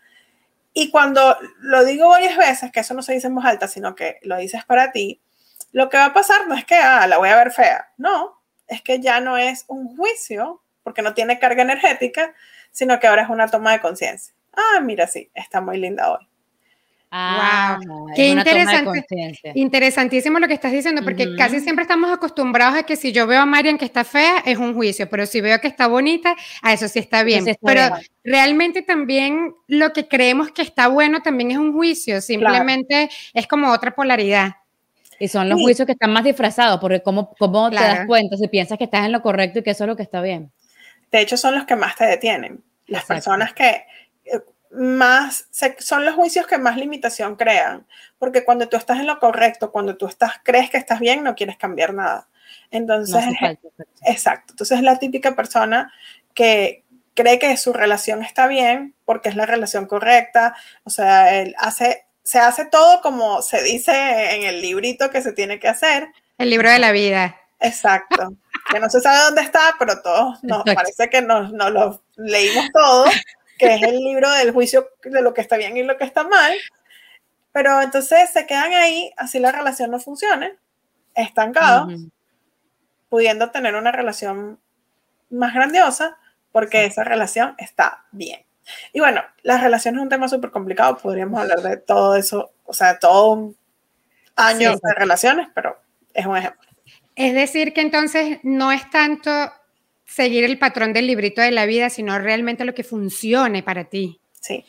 Y 0.74 0.90
cuando 0.90 1.38
lo 1.60 1.86
digo 1.86 2.10
varias 2.10 2.36
veces, 2.36 2.70
que 2.70 2.80
eso 2.80 2.92
no 2.92 3.00
se 3.00 3.14
dice 3.14 3.28
en 3.28 3.34
voz 3.34 3.46
alta, 3.46 3.66
sino 3.66 3.94
que 3.94 4.18
lo 4.24 4.36
dices 4.36 4.62
para 4.66 4.92
ti, 4.92 5.22
lo 5.72 5.88
que 5.88 5.96
va 5.96 6.06
a 6.06 6.12
pasar 6.12 6.46
no 6.46 6.54
es 6.54 6.66
que, 6.66 6.74
ah, 6.74 7.06
la 7.06 7.16
voy 7.16 7.30
a 7.30 7.36
ver 7.36 7.50
fea, 7.50 7.92
no, 7.96 8.42
es 8.68 8.82
que 8.82 9.00
ya 9.00 9.20
no 9.20 9.38
es 9.38 9.64
un 9.68 9.96
juicio, 9.96 10.60
porque 10.82 11.00
no 11.00 11.14
tiene 11.14 11.38
carga 11.38 11.62
energética, 11.62 12.34
sino 12.72 13.00
que 13.00 13.06
ahora 13.06 13.22
es 13.22 13.30
una 13.30 13.48
toma 13.48 13.72
de 13.72 13.80
conciencia. 13.80 14.34
Ah, 14.52 14.80
mira, 14.82 15.06
sí, 15.06 15.30
está 15.34 15.62
muy 15.62 15.78
linda 15.78 16.12
hoy. 16.12 16.28
Ah, 17.16 17.78
wow, 17.86 18.08
qué 18.12 18.30
interesante, 18.30 19.06
interesantísimo 19.54 20.40
lo 20.40 20.48
que 20.48 20.54
estás 20.54 20.72
diciendo, 20.72 21.00
porque 21.04 21.36
casi 21.36 21.60
siempre 21.60 21.82
estamos 21.82 22.12
acostumbrados 22.12 22.76
a 22.76 22.82
que 22.82 22.96
si 22.96 23.12
yo 23.12 23.28
veo 23.28 23.40
a 23.40 23.46
Marian 23.46 23.78
que 23.78 23.84
está 23.84 24.02
fea, 24.02 24.42
es 24.44 24.58
un 24.58 24.74
juicio, 24.74 25.08
pero 25.08 25.24
si 25.24 25.40
veo 25.40 25.60
que 25.60 25.68
está 25.68 25.86
bonita, 25.86 26.34
a 26.60 26.72
eso 26.72 26.88
sí 26.88 26.98
está 26.98 27.22
bien. 27.22 27.44
pero 27.62 27.94
realmente 28.24 28.82
también 28.82 29.54
lo 29.68 29.92
que 29.92 30.08
creemos 30.08 30.50
que 30.50 30.62
está 30.62 30.88
bueno 30.88 31.22
también 31.22 31.52
es 31.52 31.58
un 31.58 31.72
juicio, 31.72 32.20
simplemente 32.20 33.08
es 33.32 33.46
como 33.46 33.70
otra 33.70 33.94
polaridad. 33.94 34.56
Y 35.20 35.28
son 35.28 35.48
los 35.48 35.60
juicios 35.60 35.86
que 35.86 35.92
están 35.92 36.12
más 36.12 36.24
disfrazados, 36.24 36.80
porque 36.80 37.00
¿cómo, 37.00 37.32
cómo 37.38 37.70
te 37.70 37.76
das 37.76 38.08
cuenta 38.08 38.36
si 38.36 38.48
piensas 38.48 38.76
que 38.76 38.84
estás 38.84 39.06
en 39.06 39.12
lo 39.12 39.22
correcto 39.22 39.60
y 39.60 39.62
que 39.62 39.70
eso 39.70 39.84
es 39.84 39.88
lo 39.88 39.94
que 39.94 40.02
está 40.02 40.20
bien? 40.20 40.50
De 41.12 41.20
hecho, 41.20 41.36
son 41.36 41.54
los 41.54 41.64
que 41.64 41.76
más 41.76 41.94
te 41.94 42.06
detienen. 42.06 42.64
Las 42.88 43.04
personas 43.04 43.54
que, 43.54 43.84
eh, 44.74 44.80
más 44.80 45.48
son 45.78 46.04
los 46.04 46.14
juicios 46.14 46.46
que 46.46 46.58
más 46.58 46.76
limitación 46.76 47.36
crean, 47.36 47.86
porque 48.18 48.44
cuando 48.44 48.68
tú 48.68 48.76
estás 48.76 48.98
en 49.00 49.06
lo 49.06 49.18
correcto, 49.18 49.72
cuando 49.72 49.96
tú 49.96 50.06
estás 50.06 50.34
crees 50.42 50.70
que 50.70 50.76
estás 50.76 51.00
bien, 51.00 51.22
no 51.22 51.34
quieres 51.34 51.56
cambiar 51.56 51.94
nada. 51.94 52.28
Entonces, 52.70 53.24
exacto. 54.06 54.52
Entonces 54.52 54.78
es 54.78 54.84
la 54.84 54.98
típica 54.98 55.34
persona 55.34 55.92
que 56.34 56.84
cree 57.14 57.38
que 57.38 57.56
su 57.56 57.72
relación 57.72 58.22
está 58.22 58.46
bien 58.46 58.94
porque 59.04 59.28
es 59.28 59.36
la 59.36 59.46
relación 59.46 59.86
correcta, 59.86 60.54
o 60.82 60.90
sea, 60.90 61.40
él 61.40 61.54
hace 61.58 62.06
se 62.24 62.38
hace 62.38 62.64
todo 62.64 63.02
como 63.02 63.42
se 63.42 63.62
dice 63.62 64.34
en 64.34 64.44
el 64.44 64.62
librito 64.62 65.10
que 65.10 65.20
se 65.20 65.32
tiene 65.32 65.60
que 65.60 65.68
hacer. 65.68 66.08
El 66.38 66.50
libro 66.50 66.70
de 66.70 66.78
la 66.78 66.90
vida. 66.90 67.36
Exacto. 67.60 68.34
que 68.72 68.80
no 68.80 68.88
se 68.88 69.00
sabe 69.00 69.24
dónde 69.24 69.42
está, 69.42 69.74
pero 69.78 70.00
todos 70.02 70.42
nos 70.42 70.64
parece 70.64 71.08
que 71.10 71.22
nos, 71.22 71.52
nos 71.52 71.70
lo 71.70 72.02
leímos 72.16 72.70
todo 72.72 73.04
que 73.58 73.74
es 73.74 73.82
el 73.82 73.98
libro 73.98 74.30
del 74.30 74.52
juicio 74.52 74.90
de 75.02 75.22
lo 75.22 75.34
que 75.34 75.40
está 75.40 75.56
bien 75.56 75.76
y 75.76 75.82
lo 75.82 75.96
que 75.96 76.04
está 76.04 76.24
mal. 76.24 76.54
Pero 77.52 77.80
entonces 77.80 78.30
se 78.30 78.46
quedan 78.46 78.72
ahí, 78.72 79.12
así 79.16 79.38
la 79.38 79.52
relación 79.52 79.90
no 79.90 80.00
funcione, 80.00 80.56
estancados, 81.14 81.92
pudiendo 83.08 83.50
tener 83.50 83.76
una 83.76 83.92
relación 83.92 84.58
más 85.30 85.54
grandiosa 85.54 86.18
porque 86.50 86.84
esa 86.84 87.04
relación 87.04 87.54
está 87.58 88.04
bien. 88.12 88.44
Y 88.92 89.00
bueno, 89.00 89.22
las 89.42 89.62
relaciones 89.62 89.98
es 89.98 90.02
un 90.02 90.08
tema 90.08 90.28
súper 90.28 90.50
complicado, 90.50 90.96
podríamos 90.96 91.40
hablar 91.40 91.60
de 91.60 91.76
todo 91.76 92.16
eso, 92.16 92.52
o 92.64 92.72
sea, 92.72 92.98
todo 92.98 93.32
un 93.32 93.56
año 94.36 94.72
de 94.72 94.94
relaciones, 94.94 95.48
pero 95.54 95.78
es 96.12 96.26
un 96.26 96.36
ejemplo. 96.36 96.68
Es 97.14 97.34
decir, 97.34 97.72
que 97.72 97.80
entonces 97.80 98.38
no 98.42 98.72
es 98.72 98.88
tanto 98.90 99.30
seguir 100.14 100.44
el 100.44 100.58
patrón 100.58 100.92
del 100.92 101.06
librito 101.06 101.42
de 101.42 101.50
la 101.50 101.66
vida, 101.66 101.90
sino 101.90 102.18
realmente 102.18 102.64
lo 102.64 102.74
que 102.74 102.84
funcione 102.84 103.62
para 103.62 103.84
ti. 103.84 104.20
Sí. 104.40 104.64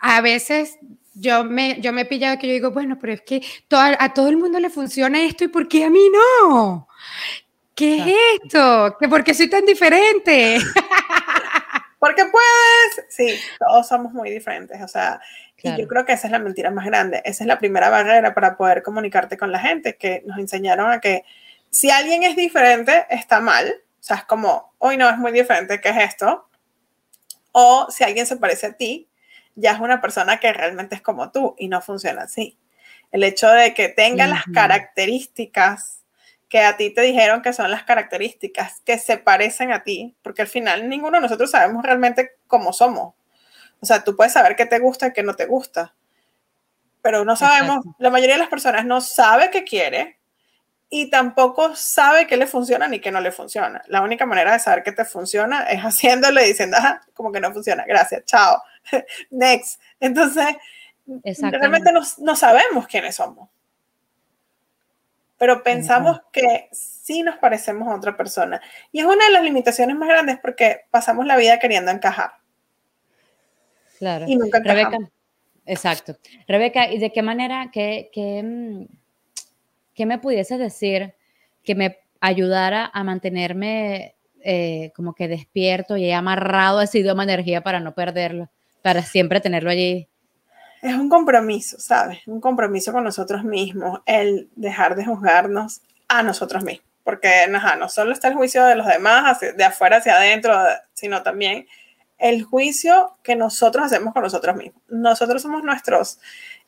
A 0.00 0.20
veces 0.20 0.78
yo 1.14 1.44
me, 1.44 1.80
yo 1.80 1.92
me 1.92 2.02
he 2.02 2.06
pillado 2.06 2.38
que 2.38 2.48
yo 2.48 2.52
digo, 2.54 2.70
bueno, 2.70 2.98
pero 3.00 3.12
es 3.12 3.20
que 3.22 3.42
a 3.70 4.14
todo 4.14 4.28
el 4.28 4.36
mundo 4.36 4.58
le 4.58 4.70
funciona 4.70 5.22
esto 5.22 5.44
y 5.44 5.48
¿por 5.48 5.68
qué 5.68 5.84
a 5.84 5.90
mí 5.90 6.00
no? 6.12 6.88
¿Qué 7.74 7.98
es 7.98 8.42
esto? 8.42 8.96
¿Que 8.98 9.08
¿Por 9.08 9.22
qué 9.22 9.34
soy 9.34 9.48
tan 9.48 9.64
diferente? 9.64 10.58
Porque 12.00 12.24
puedes, 12.24 13.06
sí, 13.08 13.36
todos 13.58 13.88
somos 13.88 14.12
muy 14.12 14.30
diferentes, 14.30 14.80
o 14.80 14.86
sea, 14.86 15.20
y 15.60 15.76
yo 15.76 15.88
creo 15.88 16.04
que 16.04 16.12
esa 16.12 16.28
es 16.28 16.32
la 16.32 16.38
mentira 16.38 16.70
más 16.70 16.86
grande, 16.86 17.20
esa 17.24 17.42
es 17.42 17.48
la 17.48 17.58
primera 17.58 17.90
barrera 17.90 18.34
para 18.34 18.56
poder 18.56 18.84
comunicarte 18.84 19.36
con 19.36 19.50
la 19.50 19.58
gente, 19.58 19.96
que 19.96 20.22
nos 20.24 20.38
enseñaron 20.38 20.92
a 20.92 21.00
que 21.00 21.24
si 21.70 21.90
alguien 21.90 22.22
es 22.22 22.36
diferente, 22.36 23.04
está 23.10 23.40
mal, 23.40 23.74
o 24.00 24.02
sea, 24.02 24.18
es 24.18 24.24
como, 24.24 24.74
hoy 24.78 24.96
no 24.96 25.08
es 25.08 25.18
muy 25.18 25.32
diferente, 25.32 25.80
¿qué 25.80 25.90
es 25.90 25.96
esto? 25.98 26.48
O 27.52 27.88
si 27.90 28.04
alguien 28.04 28.26
se 28.26 28.36
parece 28.36 28.68
a 28.68 28.72
ti, 28.72 29.08
ya 29.54 29.72
es 29.72 29.80
una 29.80 30.00
persona 30.00 30.38
que 30.38 30.52
realmente 30.52 30.94
es 30.94 31.02
como 31.02 31.32
tú 31.32 31.54
y 31.58 31.68
no 31.68 31.80
funciona 31.80 32.22
así. 32.22 32.58
El 33.10 33.24
hecho 33.24 33.48
de 33.50 33.74
que 33.74 33.88
tenga 33.88 34.26
las 34.26 34.44
características 34.52 36.04
que 36.48 36.60
a 36.60 36.76
ti 36.76 36.90
te 36.90 37.02
dijeron 37.02 37.42
que 37.42 37.52
son 37.52 37.70
las 37.70 37.82
características 37.82 38.80
que 38.84 38.98
se 38.98 39.18
parecen 39.18 39.72
a 39.72 39.82
ti, 39.82 40.16
porque 40.22 40.42
al 40.42 40.48
final 40.48 40.88
ninguno 40.88 41.16
de 41.16 41.22
nosotros 41.22 41.50
sabemos 41.50 41.82
realmente 41.82 42.36
cómo 42.46 42.72
somos. 42.72 43.14
O 43.80 43.86
sea, 43.86 44.02
tú 44.04 44.16
puedes 44.16 44.32
saber 44.32 44.56
qué 44.56 44.66
te 44.66 44.78
gusta 44.78 45.08
y 45.08 45.12
qué 45.12 45.22
no 45.22 45.34
te 45.34 45.46
gusta, 45.46 45.94
pero 47.02 47.24
no 47.24 47.36
sabemos, 47.36 47.84
la 47.98 48.10
mayoría 48.10 48.34
de 48.34 48.40
las 48.40 48.48
personas 48.48 48.84
no 48.84 49.00
sabe 49.00 49.50
qué 49.50 49.64
quiere, 49.64 50.17
y 50.90 51.10
tampoco 51.10 51.76
sabe 51.76 52.26
qué 52.26 52.36
le 52.36 52.46
funciona 52.46 52.88
ni 52.88 53.00
qué 53.00 53.10
no 53.10 53.20
le 53.20 53.30
funciona. 53.30 53.82
La 53.88 54.02
única 54.02 54.24
manera 54.24 54.52
de 54.52 54.58
saber 54.58 54.82
qué 54.82 54.92
te 54.92 55.04
funciona 55.04 55.64
es 55.64 55.80
haciéndolo 55.84 56.40
y 56.40 56.46
diciendo, 56.46 56.76
ah, 56.80 57.00
como 57.14 57.32
que 57.32 57.40
no 57.40 57.52
funciona, 57.52 57.84
gracias, 57.86 58.24
chao, 58.24 58.62
next. 59.30 59.80
Entonces, 60.00 60.46
realmente 61.36 61.92
no, 61.92 62.36
sabemos 62.36 62.86
quiénes 62.86 63.16
somos. 63.16 63.48
Pero 65.36 65.62
pensamos 65.62 66.20
que 66.32 66.68
sí 66.72 67.22
nos 67.22 67.36
parecemos 67.36 67.86
a 67.88 67.94
otra 67.94 68.16
persona. 68.16 68.60
Y 68.90 68.98
es 68.98 69.04
una 69.04 69.24
de 69.26 69.30
las 69.30 69.44
limitaciones 69.44 69.96
más 69.96 70.08
grandes 70.08 70.38
porque 70.40 70.86
pasamos 70.90 71.26
la 71.26 71.36
vida 71.36 71.60
queriendo 71.60 71.92
encajar. 71.92 72.32
Claro. 73.98 74.24
Y 74.26 74.34
nunca 74.34 74.58
Rebeca, 74.58 74.98
exacto. 75.64 76.16
Rebeca, 76.48 76.90
¿y 76.90 76.98
de 76.98 77.12
qué 77.12 77.22
manera, 77.22 77.70
qué, 77.72 78.10
qué, 78.12 78.42
mm, 78.42 78.97
¿qué 79.98 80.06
me 80.06 80.20
pudiese 80.20 80.58
decir 80.58 81.12
que 81.64 81.74
me 81.74 81.98
ayudara 82.20 82.88
a 82.94 83.02
mantenerme 83.02 84.14
eh, 84.44 84.92
como 84.94 85.12
que 85.12 85.26
despierto 85.26 85.96
y 85.96 86.12
amarrado 86.12 86.78
a 86.78 86.84
ese 86.84 87.00
idioma 87.00 87.24
energía 87.24 87.64
para 87.64 87.80
no 87.80 87.96
perderlo, 87.96 88.48
para 88.80 89.02
siempre 89.02 89.40
tenerlo 89.40 89.70
allí? 89.70 90.08
Es 90.82 90.94
un 90.94 91.08
compromiso, 91.08 91.80
¿sabes? 91.80 92.20
Un 92.28 92.40
compromiso 92.40 92.92
con 92.92 93.02
nosotros 93.02 93.42
mismos, 93.42 93.98
el 94.06 94.48
dejar 94.54 94.94
de 94.94 95.04
juzgarnos 95.04 95.80
a 96.06 96.22
nosotros 96.22 96.62
mismos, 96.62 96.86
porque 97.02 97.48
no 97.50 97.88
solo 97.88 98.12
está 98.12 98.28
el 98.28 98.34
juicio 98.34 98.64
de 98.66 98.76
los 98.76 98.86
demás, 98.86 99.40
de 99.40 99.64
afuera 99.64 99.96
hacia 99.96 100.14
adentro, 100.14 100.56
sino 100.94 101.24
también 101.24 101.66
el 102.18 102.44
juicio 102.44 103.16
que 103.24 103.34
nosotros 103.34 103.86
hacemos 103.86 104.14
con 104.14 104.22
nosotros 104.22 104.54
mismos. 104.54 104.80
Nosotros 104.86 105.42
somos 105.42 105.64
nuestros, 105.64 106.20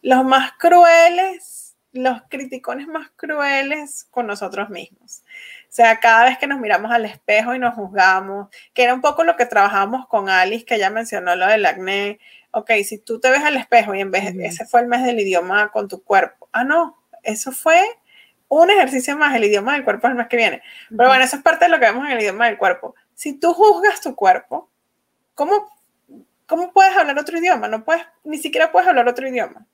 los 0.02 0.24
más 0.24 0.50
crueles 0.58 1.59
los 1.92 2.22
criticones 2.28 2.86
más 2.86 3.10
crueles 3.16 4.06
con 4.10 4.26
nosotros 4.26 4.70
mismos. 4.70 5.22
O 5.68 5.72
sea, 5.72 5.98
cada 6.00 6.24
vez 6.24 6.38
que 6.38 6.46
nos 6.46 6.60
miramos 6.60 6.90
al 6.90 7.04
espejo 7.04 7.54
y 7.54 7.58
nos 7.58 7.74
juzgamos, 7.74 8.48
que 8.74 8.82
era 8.82 8.94
un 8.94 9.00
poco 9.00 9.24
lo 9.24 9.36
que 9.36 9.46
trabajamos 9.46 10.06
con 10.08 10.28
Alice, 10.28 10.64
que 10.64 10.78
ya 10.78 10.90
mencionó 10.90 11.34
lo 11.36 11.46
del 11.46 11.66
acné. 11.66 12.18
Ok, 12.52 12.70
si 12.84 12.98
tú 12.98 13.20
te 13.20 13.30
ves 13.30 13.44
al 13.44 13.56
espejo 13.56 13.94
y 13.94 14.00
en 14.00 14.10
vez, 14.10 14.36
de 14.36 14.46
ese 14.46 14.66
fue 14.66 14.80
el 14.80 14.86
mes 14.86 15.04
del 15.04 15.20
idioma 15.20 15.70
con 15.70 15.88
tu 15.88 16.02
cuerpo. 16.02 16.48
Ah, 16.52 16.64
no, 16.64 17.00
eso 17.22 17.52
fue 17.52 17.80
un 18.48 18.70
ejercicio 18.70 19.16
más, 19.16 19.34
el 19.36 19.44
idioma 19.44 19.74
del 19.74 19.84
cuerpo 19.84 20.06
es 20.06 20.10
el 20.12 20.16
mes 20.18 20.26
que 20.28 20.36
viene. 20.36 20.62
Pero 20.88 21.08
bueno, 21.08 21.22
eso 21.22 21.36
es 21.36 21.42
parte 21.42 21.66
de 21.66 21.70
lo 21.70 21.78
que 21.78 21.86
vemos 21.86 22.04
en 22.06 22.12
el 22.12 22.20
idioma 22.20 22.46
del 22.46 22.58
cuerpo. 22.58 22.96
Si 23.14 23.34
tú 23.34 23.52
juzgas 23.54 24.00
tu 24.00 24.16
cuerpo, 24.16 24.68
¿cómo, 25.34 25.70
cómo 26.46 26.72
puedes 26.72 26.96
hablar 26.96 27.16
otro 27.18 27.38
idioma? 27.38 27.68
No 27.68 27.84
puedes, 27.84 28.02
ni 28.24 28.38
siquiera 28.38 28.72
puedes 28.72 28.88
hablar 28.88 29.06
otro 29.06 29.28
idioma. 29.28 29.66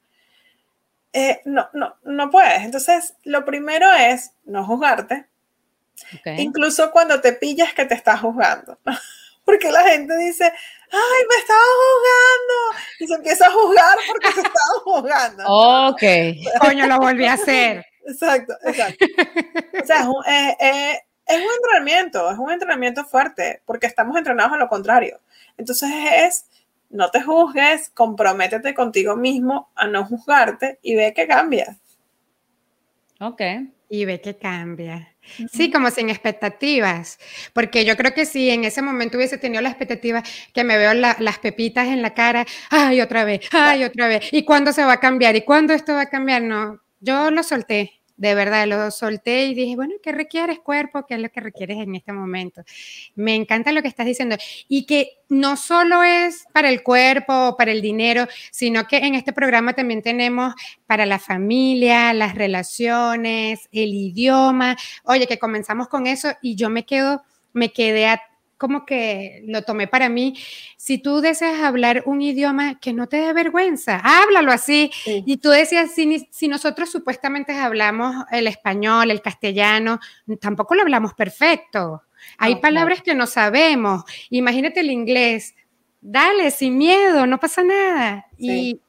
Eh, 1.19 1.41
no, 1.47 1.67
no, 1.73 1.97
no 2.05 2.31
puedes. 2.31 2.63
Entonces, 2.63 3.15
lo 3.25 3.43
primero 3.47 3.91
es 3.91 4.33
no 4.45 4.67
juzgarte, 4.67 5.27
incluso 6.37 6.91
cuando 6.91 7.23
te 7.23 7.33
pillas 7.33 7.73
que 7.73 7.87
te 7.87 7.95
estás 7.95 8.21
juzgando. 8.21 8.79
Porque 9.47 9.73
la 9.73 9.81
gente 9.89 10.15
dice, 10.19 10.45
ay, 10.45 11.25
me 11.31 11.37
estaba 11.39 11.61
juzgando. 11.81 12.85
Y 13.01 13.07
se 13.07 13.15
empieza 13.15 13.47
a 13.47 13.51
juzgar 13.51 13.99
porque 14.09 14.33
se 14.33 14.41
estaba 14.41 14.81
juzgando. 14.85 15.45
Ok. 15.47 16.03
Coño, 16.61 16.87
lo 16.87 16.99
volví 16.99 17.25
a 17.25 17.35
hacer. 17.35 17.87
Exacto, 18.05 18.55
exacto. 18.65 19.07
O 19.81 19.87
sea, 19.87 20.01
es 20.01 20.07
un, 20.07 20.27
eh, 20.27 20.57
eh, 20.59 21.01
es 21.27 21.37
un 21.37 21.55
entrenamiento, 21.55 22.31
es 22.31 22.39
un 22.39 22.51
entrenamiento 22.51 23.05
fuerte, 23.05 23.63
porque 23.65 23.87
estamos 23.87 24.17
entrenados 24.17 24.53
a 24.53 24.59
lo 24.59 24.69
contrario. 24.69 25.21
Entonces 25.57 25.91
es 26.13 26.45
no 26.91 27.11
te 27.11 27.23
juzgues, 27.23 27.91
comprométete 27.91 28.75
contigo 28.75 29.17
mismo 29.17 29.71
a 29.75 29.87
no 29.87 30.05
juzgarte 30.05 30.79
y 30.83 30.95
ve 30.95 31.13
que 31.15 31.27
cambia. 31.27 31.77
Ok. 33.21 33.43
Y 33.89 34.05
ve 34.05 34.21
que 34.21 34.37
cambia. 34.37 35.15
Sí, 35.53 35.71
como 35.71 35.91
sin 35.91 36.09
expectativas, 36.09 37.19
porque 37.53 37.85
yo 37.85 37.97
creo 37.97 38.15
que 38.15 38.27
si 38.27 38.51
en 38.51 38.65
ese 38.65 38.83
momento 38.83 39.17
hubiese 39.17 39.39
tenido 39.39 39.61
la 39.63 39.71
expectativa 39.71 40.23
que 40.53 40.65
me 40.65 40.79
veo 40.79 40.95
las 40.95 41.39
pepitas 41.39 41.89
en 41.89 42.03
la 42.03 42.15
cara, 42.15 42.47
ay, 42.71 43.01
otra 43.01 43.25
vez, 43.25 43.41
ay, 43.53 43.85
otra 43.85 44.07
vez, 44.07 44.33
¿y 44.33 44.45
cuándo 44.45 44.73
se 44.73 44.85
va 44.85 44.95
a 44.95 45.01
cambiar? 45.01 45.35
¿Y 45.35 45.43
cuándo 45.43 45.73
esto 45.73 45.95
va 45.95 46.03
a 46.03 46.11
cambiar? 46.11 46.43
No, 46.43 46.81
yo 47.01 47.31
lo 47.31 47.43
solté 47.43 47.96
de 48.17 48.35
verdad 48.35 48.67
lo 48.67 48.91
solté 48.91 49.47
y 49.47 49.55
dije, 49.55 49.77
bueno, 49.77 49.95
¿qué 50.03 50.13
requieres 50.13 50.59
cuerpo? 50.61 51.07
¿Qué 51.07 51.15
es 51.15 51.21
lo 51.21 51.29
que 51.29 51.41
requieres 51.41 51.79
en 51.79 51.95
este 51.95 52.13
momento? 52.13 52.63
Me 53.15 53.35
encanta 53.35 53.73
lo 53.73 53.83
que 53.83 53.89
estás 53.89 54.07
diciendo 54.07 54.37
y 54.69 54.87
que 54.87 55.19
no 55.29 55.57
solo 55.57 56.03
es 56.03 56.47
para 56.53 56.69
el 56.69 56.83
cuerpo 56.83 57.49
o 57.49 57.57
para 57.57 57.73
el 57.73 57.83
dinero, 57.83 58.27
sino 58.51 58.87
que 58.87 58.99
en 58.99 59.15
este 59.15 59.33
programa 59.33 59.75
también 59.75 60.03
tenemos 60.03 60.55
para 60.87 61.05
la 61.05 61.19
familia, 61.19 62.13
las 62.15 62.35
relaciones, 62.35 63.69
el 63.73 63.95
idioma. 63.95 64.77
Oye, 65.05 65.27
que 65.27 65.39
comenzamos 65.39 65.89
con 65.89 66.07
eso 66.07 66.29
y 66.41 66.55
yo 66.55 66.71
me 66.71 66.85
quedo, 66.85 67.23
me 67.53 67.73
quedé 67.73 68.07
como 68.57 68.87
que 68.87 69.43
lo 69.47 69.63
tomé 69.63 69.87
para 69.87 70.09
mí. 70.09 70.39
Si 70.77 70.99
tú 70.99 71.21
deseas 71.21 71.61
hablar 71.61 72.03
un 72.07 72.23
idioma 72.23 72.79
que 72.81 72.93
no 72.93 73.07
te 73.07 73.19
dé 73.19 73.33
vergüenza, 73.33 74.01
háblalo 74.03 74.53
así. 74.53 74.91
Y 75.05 75.37
tú 75.39 75.51
decías, 75.51 75.91
si, 75.93 76.29
si, 76.31 76.49
nosotros 76.49 76.91
supuestamente 76.91 77.53
hablamos 77.53 78.15
el 78.31 78.47
español, 78.47 79.11
el 79.11 79.23
castellano, 79.23 80.01
tampoco 80.41 80.75
lo 80.75 80.83
hablamos 80.83 81.15
perfecto. 81.15 82.03
Hay 82.39 82.57
palabras 82.57 83.03
que 83.03 83.15
no 83.15 83.27
sabemos. 83.27 84.05
Imagínate 84.31 84.81
el 84.81 84.91
inglés. 84.91 85.55
Dale, 86.01 86.51
sin 86.51 86.79
miedo, 86.79 87.27
no 87.27 87.39
pasa 87.39 87.63
nada. 87.63 88.27
Y 88.39 88.81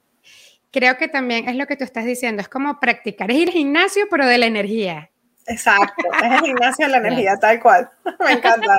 creo 0.71 0.97
que 0.97 1.07
también 1.07 1.47
es 1.49 1.55
lo 1.55 1.65
que 1.65 1.75
tú 1.75 1.83
estás 1.83 2.05
diciendo, 2.05 2.41
es 2.41 2.49
como 2.49 2.79
practicar, 2.79 3.31
es 3.31 3.37
ir 3.37 3.47
al 3.49 3.53
gimnasio, 3.53 4.05
pero 4.09 4.25
de 4.27 4.37
la 4.37 4.45
energía. 4.45 5.09
Exacto, 5.47 6.03
es 6.13 6.31
el 6.31 6.39
gimnasio 6.41 6.85
de 6.85 6.91
la 6.91 6.97
energía, 7.07 7.37
tal 7.37 7.59
cual. 7.59 7.89
Me 8.19 8.33
encanta. 8.33 8.77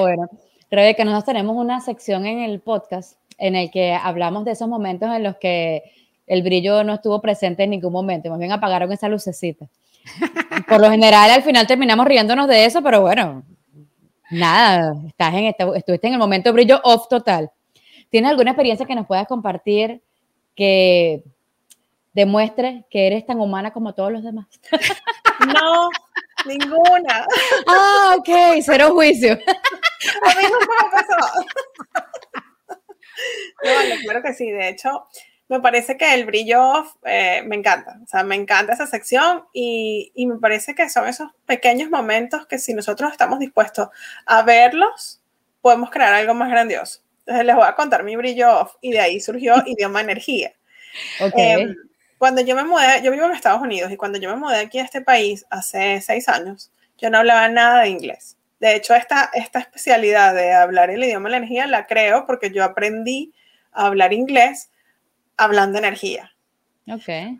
Bueno. 0.00 0.28
Rebeca, 0.70 1.04
nosotros 1.04 1.26
tenemos 1.26 1.56
una 1.56 1.80
sección 1.80 2.26
en 2.26 2.40
el 2.40 2.60
podcast 2.60 3.18
en 3.38 3.54
el 3.54 3.70
que 3.70 3.92
hablamos 3.92 4.44
de 4.44 4.52
esos 4.52 4.68
momentos 4.68 5.08
en 5.14 5.22
los 5.22 5.36
que 5.36 5.82
el 6.26 6.42
brillo 6.42 6.82
no 6.84 6.94
estuvo 6.94 7.20
presente 7.20 7.64
en 7.64 7.70
ningún 7.70 7.92
momento, 7.92 8.30
más 8.30 8.38
bien 8.38 8.52
apagaron 8.52 8.90
esa 8.92 9.08
lucecita. 9.08 9.66
Por 10.68 10.80
lo 10.80 10.90
general, 10.90 11.30
al 11.30 11.42
final 11.42 11.66
terminamos 11.66 12.06
riéndonos 12.06 12.48
de 12.48 12.64
eso, 12.64 12.82
pero 12.82 13.02
bueno, 13.02 13.42
nada, 14.30 14.94
estás 15.06 15.34
en 15.34 15.54
estuviste 15.74 16.06
en 16.06 16.14
el 16.14 16.18
momento 16.18 16.52
brillo 16.52 16.80
off 16.82 17.08
total. 17.08 17.50
¿Tienes 18.10 18.30
alguna 18.30 18.50
experiencia 18.50 18.86
que 18.86 18.94
nos 18.94 19.06
puedas 19.06 19.26
compartir 19.26 20.02
que 20.54 21.22
demuestre 22.12 22.84
que 22.90 23.06
eres 23.06 23.26
tan 23.26 23.40
humana 23.40 23.72
como 23.72 23.94
todos 23.94 24.12
los 24.12 24.22
demás? 24.22 24.46
No, 25.52 25.88
ninguna. 26.46 27.26
Ah, 27.66 28.14
ok, 28.18 28.28
cero 28.62 28.90
juicio. 28.92 29.32
A 29.32 30.34
mí 30.34 30.44
no 30.50 30.58
me 30.58 30.90
pasado. 30.90 31.46
No, 33.62 34.00
claro 34.02 34.22
que 34.22 34.34
sí. 34.34 34.50
De 34.50 34.68
hecho, 34.68 35.06
me 35.48 35.60
parece 35.60 35.96
que 35.96 36.14
el 36.14 36.26
brillo 36.26 36.84
eh, 37.04 37.42
me 37.46 37.56
encanta. 37.56 37.98
O 38.02 38.06
sea, 38.06 38.22
me 38.22 38.34
encanta 38.34 38.74
esa 38.74 38.86
sección 38.86 39.44
y, 39.52 40.12
y, 40.14 40.26
me 40.26 40.38
parece 40.38 40.74
que 40.74 40.88
son 40.90 41.08
esos 41.08 41.30
pequeños 41.46 41.90
momentos 41.90 42.46
que 42.46 42.58
si 42.58 42.74
nosotros 42.74 43.12
estamos 43.12 43.38
dispuestos 43.38 43.88
a 44.26 44.42
verlos, 44.42 45.22
podemos 45.60 45.90
crear 45.90 46.12
algo 46.12 46.34
más 46.34 46.50
grandioso. 46.50 47.00
Entonces 47.20 47.46
les 47.46 47.56
voy 47.56 47.66
a 47.66 47.74
contar 47.74 48.04
mi 48.04 48.16
brillo 48.16 48.60
off 48.60 48.74
y 48.82 48.92
de 48.92 49.00
ahí 49.00 49.20
surgió 49.20 49.54
Idioma 49.64 50.02
Energía. 50.02 50.52
Em, 51.36 51.74
cuando 52.18 52.40
yo 52.42 52.54
me 52.54 52.64
mudé, 52.64 53.02
yo 53.02 53.10
vivo 53.10 53.26
en 53.26 53.32
Estados 53.32 53.60
Unidos 53.60 53.90
y 53.90 53.96
cuando 53.96 54.18
yo 54.18 54.30
me 54.30 54.36
mudé 54.36 54.60
aquí 54.60 54.78
a 54.78 54.84
este 54.84 55.00
país 55.00 55.44
hace 55.50 56.00
seis 56.00 56.28
años, 56.28 56.70
yo 56.98 57.10
no 57.10 57.18
hablaba 57.18 57.48
nada 57.48 57.82
de 57.82 57.88
inglés. 57.88 58.36
De 58.60 58.76
hecho, 58.76 58.94
esta, 58.94 59.30
esta 59.34 59.58
especialidad 59.58 60.34
de 60.34 60.52
hablar 60.52 60.90
el 60.90 61.02
idioma 61.04 61.28
de 61.28 61.32
la 61.32 61.36
energía 61.38 61.66
la 61.66 61.86
creo 61.86 62.26
porque 62.26 62.50
yo 62.50 62.64
aprendí 62.64 63.32
a 63.72 63.86
hablar 63.86 64.12
inglés 64.12 64.70
hablando 65.36 65.78
energía. 65.78 66.32
Ok. 66.88 67.38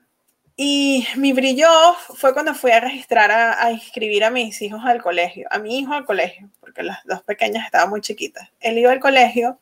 Y 0.57 1.07
mi 1.17 1.33
brillo 1.33 1.69
fue 2.17 2.33
cuando 2.33 2.55
fui 2.55 2.71
a 2.71 2.81
registrar, 2.81 3.31
a, 3.31 3.65
a, 3.65 3.73
inscribir 3.73 4.23
a 4.23 4.31
mis 4.31 4.61
hijos 4.63 4.83
al 4.85 5.03
colegio, 5.03 5.49
a 5.51 5.59
mi 5.59 5.79
hijo 5.79 5.93
al 5.93 6.05
colegio, 6.05 6.49
porque 6.61 6.83
las 6.83 7.03
dos 7.05 7.23
pequeñas 7.23 7.65
estaban 7.65 7.91
muy 7.91 8.01
chiquitas. 8.01 8.51
Él 8.61 8.79
iba 8.79 8.93
al 8.93 9.01
colegio 9.01 9.59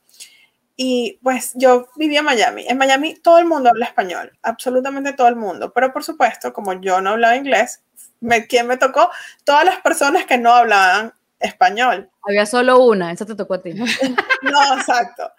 y 0.77 1.19
pues 1.23 1.53
yo 1.55 1.89
vivía 1.97 2.21
en 2.21 2.25
Miami. 2.25 2.67
En 2.69 2.79
Miami 2.79 3.15
todo 3.15 3.39
el 3.39 3.45
mundo 3.45 3.71
habla 3.71 3.87
español, 3.87 4.33
absolutamente 4.43 5.13
todo 5.13 5.29
el 5.29 5.37
mundo. 5.37 5.73
Pero 5.73 5.93
por 5.93 6.05
supuesto, 6.05 6.53
como 6.53 6.81
yo 6.81 7.01
no 7.01 7.11
hablaba 7.11 7.37
inglés, 7.37 7.83
me, 8.21 8.47
¿quién 8.47 8.67
me 8.67 8.77
tocó? 8.77 9.11
Todas 9.45 9.65
las 9.65 9.81
personas 9.81 10.27
que 10.27 10.39
no 10.39 10.53
hablaban 10.53 11.13
español. 11.39 12.11
Había 12.23 12.47
solo 12.47 12.85
una, 12.85 13.13
esa 13.13 13.27
te 13.27 13.35
tocó 13.35 13.55
a 13.55 13.63
ti. 13.63 13.75
No, 14.43 14.77
exacto. 14.77 15.31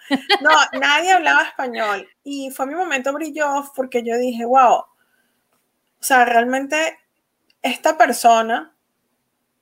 No, 0.41 0.79
nadie 0.79 1.11
hablaba 1.11 1.43
español. 1.43 2.07
Y 2.23 2.51
fue 2.51 2.65
mi 2.65 2.73
momento 2.73 3.11
brilló 3.11 3.69
porque 3.75 4.01
yo 4.01 4.17
dije, 4.17 4.45
wow, 4.45 4.75
o 4.75 4.85
sea, 5.99 6.23
realmente 6.23 6.97
esta 7.61 7.97
persona 7.97 8.73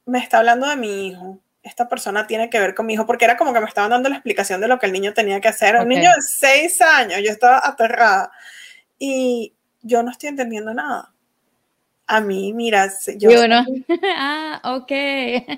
me 0.06 0.20
está 0.20 0.38
hablando 0.38 0.68
de 0.68 0.76
mi 0.76 1.08
hijo 1.08 1.40
esta 1.64 1.88
persona 1.88 2.26
tiene 2.26 2.50
que 2.50 2.60
ver 2.60 2.74
con 2.74 2.86
mi 2.86 2.94
hijo, 2.94 3.06
porque 3.06 3.26
era 3.26 3.38
como 3.38 3.54
que 3.54 3.60
me 3.60 3.68
estaban 3.68 3.92
dando 3.92 4.10
la 4.10 4.16
explicación 4.16 4.62
de 4.62 4.68
lo 4.68 4.80
que 4.80 4.88
el 4.88 4.94
niño 4.94 5.14
tenía 5.14 5.40
que 5.40 5.48
hacer. 5.48 5.76
Un 5.76 5.90
niño 5.90 6.10
de 6.10 6.22
seis 6.22 6.82
años, 6.82 7.22
yo 7.24 7.32
estaba 7.32 7.62
aterrada 7.64 8.32
y 8.98 9.54
yo 9.82 10.02
no 10.02 10.12
estoy 10.12 10.30
entendiendo 10.30 10.74
nada. 10.74 11.14
A 12.08 12.20
mí, 12.20 12.52
mira, 12.54 12.92
yo... 13.16 13.30
Yo 13.30 13.48
no. 13.48 13.64
ah, 14.18 14.60
ok. 14.76 14.92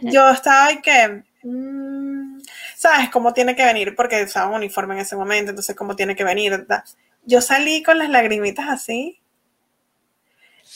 Yo 0.02 0.30
estaba 0.30 0.72
y 0.72 0.82
que... 0.82 1.24
Mm, 1.44 2.42
¿Sabes 2.76 3.10
cómo 3.10 3.34
tiene 3.34 3.56
que 3.56 3.66
venir? 3.66 3.96
Porque 3.96 4.24
usaba 4.24 4.50
un 4.50 4.56
uniforme 4.56 4.96
en 4.96 5.02
ese 5.02 5.16
momento, 5.16 5.52
entonces 5.52 5.76
cómo 5.76 5.96
tiene 5.96 6.16
que 6.16 6.26
venir. 6.26 6.68
Yo 7.24 7.40
salí 7.40 7.82
con 7.82 7.98
las 7.98 8.10
lagrimitas 8.10 8.68
así, 8.68 9.22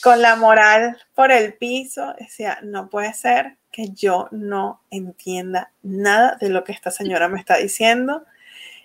con 0.02 0.22
la 0.22 0.36
moral 0.36 0.96
por 1.14 1.32
el 1.32 1.52
piso, 1.54 2.14
decía, 2.18 2.58
no 2.62 2.88
puede 2.88 3.12
ser 3.12 3.57
que 3.78 3.90
yo 3.92 4.26
no 4.32 4.82
entienda 4.90 5.70
nada 5.84 6.36
de 6.40 6.48
lo 6.48 6.64
que 6.64 6.72
esta 6.72 6.90
señora 6.90 7.28
me 7.28 7.38
está 7.38 7.58
diciendo. 7.58 8.24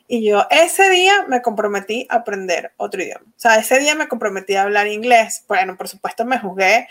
Y 0.08 0.24
yo 0.24 0.46
ese 0.52 0.88
día 0.92 1.26
me 1.28 1.42
comprometí 1.42 2.06
a 2.12 2.18
aprender 2.18 2.74
otro 2.78 3.02
idioma. 3.02 3.26
O 3.26 3.40
sea, 3.40 3.56
ese 3.56 3.80
día 3.80 3.96
me 3.96 4.08
comprometí 4.08 4.54
a 4.54 4.62
hablar 4.62 4.86
inglés. 4.86 5.46
Bueno, 5.48 5.76
por 5.78 5.88
supuesto 5.88 6.26
me 6.26 6.38
juzgué, 6.38 6.88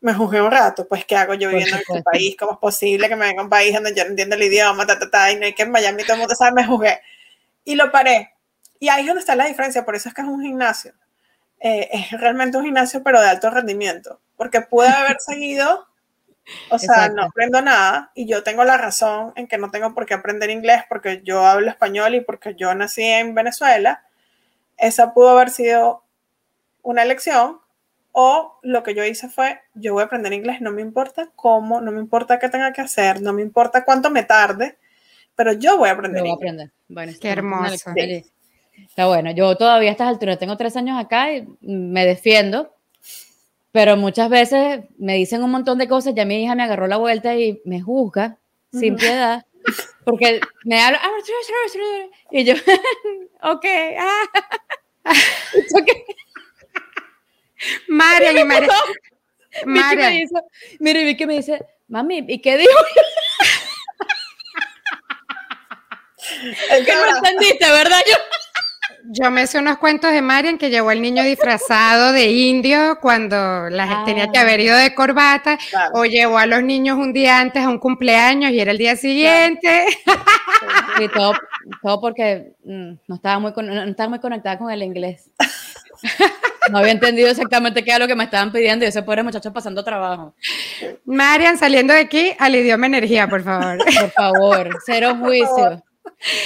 me 0.00 0.14
juzgué 0.14 0.40
un 0.40 0.52
rato. 0.52 0.86
Pues, 0.86 1.04
¿qué 1.04 1.16
hago 1.16 1.34
yo 1.34 1.48
viviendo 1.48 1.74
en 1.74 1.82
este 1.82 2.02
país? 2.04 2.36
¿Cómo 2.38 2.52
es 2.52 2.58
posible 2.58 3.08
que 3.08 3.16
me 3.16 3.26
venga 3.26 3.40
a 3.40 3.44
un 3.44 3.50
país 3.50 3.74
donde 3.74 3.92
yo 3.92 4.04
no 4.04 4.10
entiendo 4.10 4.36
el 4.36 4.42
idioma? 4.44 4.86
Ta, 4.86 5.00
ta, 5.00 5.10
ta, 5.10 5.32
y 5.32 5.36
no 5.36 5.44
hay 5.44 5.52
que 5.52 5.64
en 5.64 5.72
Miami 5.72 6.04
todo 6.04 6.12
el 6.12 6.20
mundo 6.20 6.36
sabe, 6.36 6.52
me 6.52 6.64
juzgué. 6.64 7.00
Y 7.64 7.74
lo 7.74 7.90
paré. 7.90 8.34
Y 8.78 8.88
ahí 8.88 9.00
es 9.00 9.06
donde 9.08 9.20
está 9.20 9.34
la 9.34 9.46
diferencia. 9.46 9.84
Por 9.84 9.96
eso 9.96 10.08
es 10.08 10.14
que 10.14 10.22
es 10.22 10.28
un 10.28 10.42
gimnasio. 10.42 10.92
Eh, 11.58 11.88
es 11.90 12.20
realmente 12.20 12.56
un 12.56 12.64
gimnasio, 12.64 13.02
pero 13.02 13.20
de 13.20 13.30
alto 13.30 13.50
rendimiento. 13.50 14.20
Porque 14.36 14.60
pude 14.60 14.86
haber 14.86 15.16
seguido 15.18 15.88
o 16.70 16.78
sea, 16.78 17.08
no 17.08 17.24
aprendo 17.24 17.62
nada 17.62 18.10
y 18.14 18.26
yo 18.26 18.42
tengo 18.42 18.64
la 18.64 18.76
razón 18.76 19.32
en 19.36 19.46
que 19.46 19.58
no 19.58 19.70
tengo 19.70 19.94
por 19.94 20.06
qué 20.06 20.14
aprender 20.14 20.50
inglés 20.50 20.82
porque 20.88 21.22
yo 21.24 21.44
hablo 21.44 21.70
español 21.70 22.14
y 22.14 22.20
porque 22.20 22.54
yo 22.54 22.74
nací 22.74 23.02
en 23.02 23.34
Venezuela. 23.34 24.04
Esa 24.76 25.14
pudo 25.14 25.30
haber 25.30 25.50
sido 25.50 26.02
una 26.82 27.02
elección 27.02 27.60
o 28.12 28.58
lo 28.62 28.82
que 28.82 28.94
yo 28.94 29.04
hice 29.04 29.28
fue, 29.28 29.60
yo 29.74 29.94
voy 29.94 30.02
a 30.02 30.06
aprender 30.06 30.32
inglés, 30.32 30.60
no 30.60 30.70
me 30.70 30.82
importa 30.82 31.30
cómo, 31.34 31.80
no 31.80 31.90
me 31.92 32.00
importa 32.00 32.38
qué 32.38 32.48
tenga 32.48 32.72
que 32.72 32.82
hacer, 32.82 33.22
no 33.22 33.32
me 33.32 33.40
importa 33.40 33.84
cuánto 33.84 34.10
me 34.10 34.22
tarde, 34.22 34.76
pero 35.34 35.52
yo 35.52 35.78
voy 35.78 35.88
a 35.88 35.92
aprender. 35.92 36.20
Voy 36.20 36.30
a 36.30 36.34
aprender. 36.34 36.70
Bueno, 36.88 37.12
qué 37.18 37.30
hermoso. 37.30 37.90
Está 38.76 39.06
bueno, 39.06 39.30
yo 39.30 39.56
todavía 39.56 39.90
a 39.90 39.92
estas 39.92 40.08
alturas 40.08 40.38
tengo 40.38 40.56
tres 40.56 40.76
años 40.76 40.98
acá 40.98 41.32
y 41.32 41.46
me 41.60 42.04
defiendo 42.04 42.74
pero 43.72 43.96
muchas 43.96 44.28
veces 44.28 44.84
me 44.98 45.14
dicen 45.14 45.42
un 45.42 45.50
montón 45.50 45.78
de 45.78 45.88
cosas, 45.88 46.14
ya 46.14 46.24
mi 46.24 46.44
hija 46.44 46.54
me 46.54 46.62
agarró 46.62 46.86
la 46.86 46.98
vuelta 46.98 47.34
y 47.34 47.60
me 47.64 47.80
juzga 47.80 48.38
sin 48.70 48.96
piedad, 48.96 49.44
porque 50.04 50.40
me 50.64 50.80
habla, 50.80 51.00
y 52.30 52.44
yo, 52.44 52.54
ok, 53.42 53.64
ah, 53.98 54.22
okay. 55.80 56.04
María, 57.88 58.32
mi. 58.32 58.44
María. 58.44 58.68
Me 60.08 60.20
dice, 60.20 60.34
mire, 60.80 61.04
Vicky 61.04 61.26
me 61.26 61.34
dice, 61.34 61.62
mami, 61.88 62.24
¿y 62.26 62.40
qué 62.40 62.56
dijo? 62.56 62.72
que 66.84 66.92
no 66.92 67.16
entendiste, 67.16 67.70
¿verdad? 67.70 68.00
Yo, 68.08 68.16
yo 69.12 69.30
me 69.30 69.46
sé 69.46 69.58
unos 69.58 69.76
cuentos 69.76 70.10
de 70.10 70.22
Marian 70.22 70.56
que 70.56 70.70
llevó 70.70 70.88
al 70.88 71.02
niño 71.02 71.22
disfrazado 71.22 72.12
de 72.12 72.30
indio 72.30 72.98
cuando 73.00 73.68
la, 73.68 74.04
tenía 74.06 74.28
que 74.28 74.38
haber 74.38 74.60
ido 74.60 74.76
de 74.76 74.94
corbata, 74.94 75.58
o 75.92 76.04
llevó 76.06 76.38
a 76.38 76.46
los 76.46 76.62
niños 76.62 76.96
un 76.96 77.12
día 77.12 77.38
antes 77.38 77.62
a 77.62 77.68
un 77.68 77.78
cumpleaños 77.78 78.52
y 78.52 78.60
era 78.60 78.70
el 78.70 78.78
día 78.78 78.96
siguiente. 78.96 79.86
Y 81.00 81.08
todo, 81.08 81.34
todo 81.82 82.00
porque 82.00 82.54
mm, 82.64 82.92
no, 83.08 83.14
estaba 83.16 83.38
muy, 83.38 83.52
no 83.56 83.82
estaba 83.82 84.08
muy 84.08 84.20
conectada 84.20 84.58
con 84.58 84.70
el 84.70 84.82
inglés. 84.82 85.30
No 86.70 86.78
había 86.78 86.92
entendido 86.92 87.28
exactamente 87.28 87.82
qué 87.82 87.90
era 87.90 87.98
lo 87.98 88.06
que 88.06 88.14
me 88.14 88.24
estaban 88.24 88.52
pidiendo 88.52 88.84
y 88.84 88.88
ese 88.88 89.02
pobre 89.02 89.22
muchacho 89.22 89.52
pasando 89.52 89.82
trabajo. 89.82 90.34
Marian, 91.04 91.58
saliendo 91.58 91.92
de 91.92 92.00
aquí 92.00 92.32
al 92.38 92.54
idioma 92.54 92.86
energía, 92.86 93.28
por 93.28 93.42
favor. 93.42 93.78
Por 93.78 94.10
favor, 94.10 94.70
cero 94.86 95.16
juicio. 95.20 95.82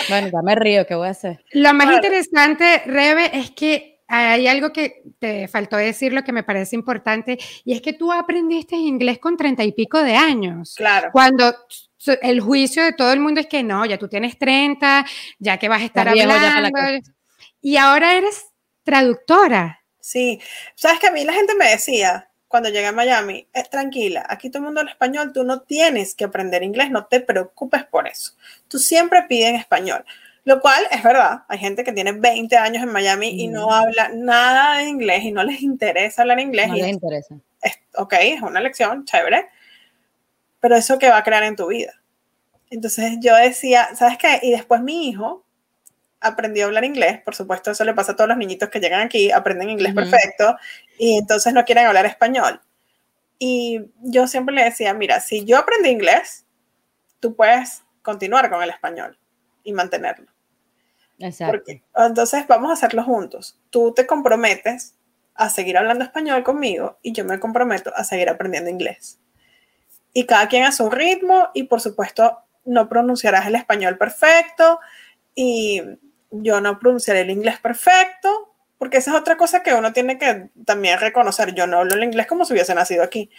Bueno, 0.09 0.29
ya 0.29 0.43
me 0.43 0.55
río, 0.55 0.87
¿qué 0.87 0.95
voy 0.95 1.09
a 1.09 1.11
hacer? 1.11 1.45
Lo 1.53 1.75
más 1.75 1.93
interesante, 1.93 2.83
Rebe, 2.87 3.31
es 3.39 3.51
que 3.51 4.01
hay 4.09 4.47
algo 4.47 4.73
que 4.73 5.03
te 5.19 5.49
faltó 5.49 5.77
decir, 5.77 6.13
lo 6.13 6.23
que 6.23 6.33
me 6.33 6.45
parece 6.45 6.77
importante, 6.77 7.39
y 7.65 7.75
es 7.75 7.81
que 7.81 7.93
tú 7.93 8.13
aprendiste 8.13 8.77
inglés 8.77 9.19
con 9.19 9.37
treinta 9.37 9.65
y 9.65 9.73
pico 9.73 10.03
de 10.03 10.15
años. 10.15 10.75
Claro. 10.77 11.11
Cuando 11.13 11.55
el 12.23 12.41
juicio 12.41 12.85
de 12.85 12.93
todo 12.93 13.13
el 13.13 13.21
mundo 13.21 13.41
es 13.41 13.47
que 13.47 13.63
no, 13.63 13.85
ya 13.85 13.99
tú 13.99 14.09
tienes 14.09 14.39
30, 14.39 15.05
ya 15.39 15.59
que 15.59 15.69
vas 15.69 15.83
a 15.83 15.87
estar 15.87 16.09
hablando. 16.09 16.75
Y 17.61 17.77
ahora 17.77 18.17
eres 18.17 18.47
traductora. 18.85 19.83
Sí, 19.99 20.41
sabes 20.77 21.01
que 21.01 21.09
a 21.09 21.13
mí 21.13 21.25
la 21.25 21.33
gente 21.33 21.57
me 21.57 21.69
decía, 21.69 22.31
cuando 22.47 22.69
llegué 22.69 22.87
a 22.87 22.93
Miami, 22.93 23.49
es 23.53 23.69
tranquila, 23.69 24.25
aquí 24.29 24.51
todo 24.51 24.61
el 24.61 24.67
mundo 24.67 24.81
habla 24.81 24.93
español, 24.93 25.33
tú 25.35 25.43
no 25.43 25.63
tienes 25.63 26.15
que 26.15 26.25
aprender 26.25 26.63
inglés, 26.63 26.93
no 26.93 27.07
te 27.07 27.19
preocupes 27.19 27.85
por 27.85 28.07
eso. 28.07 28.35
Tú 28.69 28.79
siempre 28.79 29.23
pides 29.29 29.51
en 29.51 29.57
español. 29.57 30.05
Lo 30.45 30.61
cual 30.61 30.87
es 30.93 31.03
verdad, 31.03 31.43
hay 31.49 31.59
gente 31.59 31.83
que 31.83 31.93
tiene 31.93 32.13
20 32.13 32.57
años 32.57 32.83
en 32.83 32.93
Miami 32.93 33.43
y 33.43 33.49
no 33.49 33.73
habla 33.73 34.11
nada 34.15 34.79
de 34.79 34.85
inglés 34.85 35.25
y 35.25 35.33
no 35.33 35.43
les 35.43 35.61
interesa 35.61 36.23
hablar 36.23 36.39
inglés. 36.39 36.69
No 36.69 36.75
les 36.75 36.89
interesa. 36.89 37.35
Es, 37.61 37.81
ok, 37.97 38.15
es 38.21 38.43
una 38.43 38.61
lección, 38.61 39.05
chévere, 39.05 39.49
pero 40.61 40.77
eso 40.77 40.99
que 40.99 41.09
va 41.09 41.17
a 41.17 41.25
crear 41.25 41.43
en 41.43 41.57
tu 41.57 41.67
vida. 41.67 42.01
Entonces 42.71 43.19
yo 43.21 43.35
decía, 43.35 43.89
¿sabes 43.97 44.19
qué? 44.19 44.39
Y 44.43 44.53
después 44.53 44.81
mi 44.83 45.09
hijo, 45.09 45.45
aprendió 46.21 46.65
a 46.65 46.67
hablar 46.69 46.85
inglés, 46.85 47.21
por 47.23 47.35
supuesto, 47.35 47.71
eso 47.71 47.85
le 47.85 47.95
pasa 47.95 48.13
a 48.13 48.17
todos 48.17 48.29
los 48.29 48.39
niñitos 48.39 48.69
que 48.69 48.81
llegan 48.81 49.01
aquí, 49.01 49.31
aprenden 49.31 49.71
inglés 49.71 49.95
perfecto 49.95 50.57
y 50.99 51.19
entonces 51.19 51.53
no 51.53 51.65
quieren 51.65 51.87
hablar 51.87 52.07
español. 52.07 52.61
Y 53.39 53.81
yo 54.03 54.27
siempre 54.27 54.55
le 54.55 54.65
decía, 54.65 54.95
mira, 54.95 55.21
si 55.21 55.45
yo 55.45 55.59
aprendí 55.59 55.91
inglés, 55.91 56.47
tú 57.21 57.35
puedes 57.37 57.83
continuar 58.07 58.49
con 58.49 58.63
el 58.63 58.71
español. 58.71 59.19
y 59.65 59.73
mantenerlo. 59.73 60.31
Exacto. 61.19 61.73
entonces 61.97 62.47
vamos 62.47 62.71
a 62.71 62.75
hacerlo 62.75 63.03
juntos. 63.03 63.59
Tú 63.71 63.93
te 63.93 64.07
comprometes 64.07 64.95
a 65.35 65.51
seguir 65.51 65.77
hablando 65.77 66.05
español 66.05 66.45
conmigo 66.45 66.99
y 67.03 67.13
yo 67.13 67.25
me 67.25 67.41
comprometo 67.41 67.91
a 67.95 68.05
seguir 68.05 68.29
aprendiendo 68.29 68.71
inglés. 68.71 69.19
Y 70.13 70.25
cada 70.25 70.47
quien 70.47 70.63
a 70.63 70.71
su 70.71 70.89
ritmo 70.89 71.49
y 71.53 71.65
por 71.65 71.81
supuesto 71.81 72.39
no 72.65 72.89
pronunciarás 72.89 73.47
el 73.47 73.57
español 73.57 73.99
perfecto 73.99 74.79
y 75.35 75.83
yo 76.31 76.61
no 76.61 76.79
pronunciaré 76.79 77.23
el 77.23 77.31
inglés 77.31 77.59
perfecto, 77.59 78.55
porque 78.79 78.99
esa 78.99 79.11
es 79.11 79.17
otra 79.17 79.37
cosa 79.37 79.63
que 79.65 79.75
uno 79.75 79.93
tiene 79.93 80.19
que 80.19 80.51
también 80.65 81.01
reconocer. 81.01 81.55
Yo 81.55 81.67
no 81.67 81.79
hablo 81.79 81.95
el 81.95 82.05
inglés 82.05 82.27
como 82.27 82.45
si 82.45 82.53
hubiese 82.53 82.75
nacido 82.75 83.03
aquí. 83.03 83.31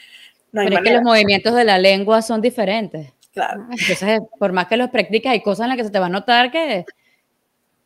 No 0.52 0.62
Pero 0.64 0.78
es 0.78 0.84
que 0.84 0.94
los 0.94 1.04
movimientos 1.04 1.56
de 1.56 1.64
la 1.64 1.78
lengua 1.78 2.22
son 2.22 2.42
diferentes. 2.42 3.14
Claro. 3.38 3.68
Entonces, 3.70 4.20
por 4.40 4.52
más 4.52 4.66
que 4.68 4.78
los 4.78 4.90
practiques, 4.90 5.32
hay 5.32 5.44
cosas 5.44 5.66
en 5.66 5.70
las 5.70 5.78
que 5.78 5.84
se 5.84 5.92
te 5.92 6.00
va 6.00 6.08
a 6.08 6.10
notar 6.10 6.52
que 6.52 6.86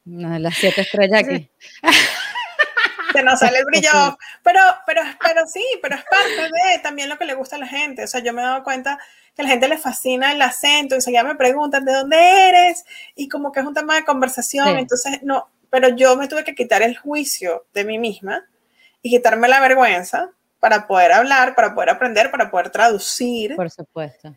las 0.05 0.55
siete 0.55 0.79
estrellas 0.79 1.23
aquí. 1.25 1.49
Se 3.11 3.21
nos 3.21 3.37
sale 3.37 3.57
el 3.59 3.65
brillo. 3.65 4.17
Pero, 4.43 4.61
pero, 4.85 5.01
pero 5.21 5.45
sí, 5.45 5.65
pero 5.81 5.95
es 5.95 6.03
parte 6.05 6.41
de 6.43 6.79
también 6.81 7.09
lo 7.09 7.17
que 7.17 7.25
le 7.25 7.33
gusta 7.33 7.57
a 7.57 7.59
la 7.59 7.67
gente. 7.67 8.05
O 8.05 8.07
sea, 8.07 8.21
yo 8.21 8.31
me 8.31 8.41
he 8.41 8.45
dado 8.45 8.63
cuenta 8.63 8.97
que 9.35 9.41
a 9.41 9.43
la 9.43 9.49
gente 9.49 9.67
le 9.67 9.77
fascina 9.77 10.31
el 10.31 10.41
acento, 10.41 10.95
enseguida 10.95 11.25
me 11.25 11.35
preguntan 11.35 11.83
de 11.83 11.91
dónde 11.91 12.17
eres 12.47 12.85
y 13.13 13.27
como 13.27 13.51
que 13.51 13.59
es 13.59 13.65
un 13.65 13.73
tema 13.73 13.95
de 13.95 14.05
conversación. 14.05 14.77
Entonces, 14.77 15.19
no, 15.23 15.49
pero 15.69 15.89
yo 15.89 16.15
me 16.15 16.29
tuve 16.29 16.45
que 16.45 16.55
quitar 16.55 16.81
el 16.81 16.97
juicio 16.97 17.65
de 17.73 17.83
mí 17.83 17.99
misma 17.99 18.45
y 19.01 19.09
quitarme 19.09 19.49
la 19.49 19.59
vergüenza 19.59 20.29
para 20.61 20.87
poder 20.87 21.11
hablar, 21.11 21.55
para 21.55 21.75
poder 21.75 21.89
aprender, 21.89 22.31
para 22.31 22.49
poder 22.49 22.69
traducir. 22.69 23.57
Por 23.57 23.69
supuesto. 23.69 24.33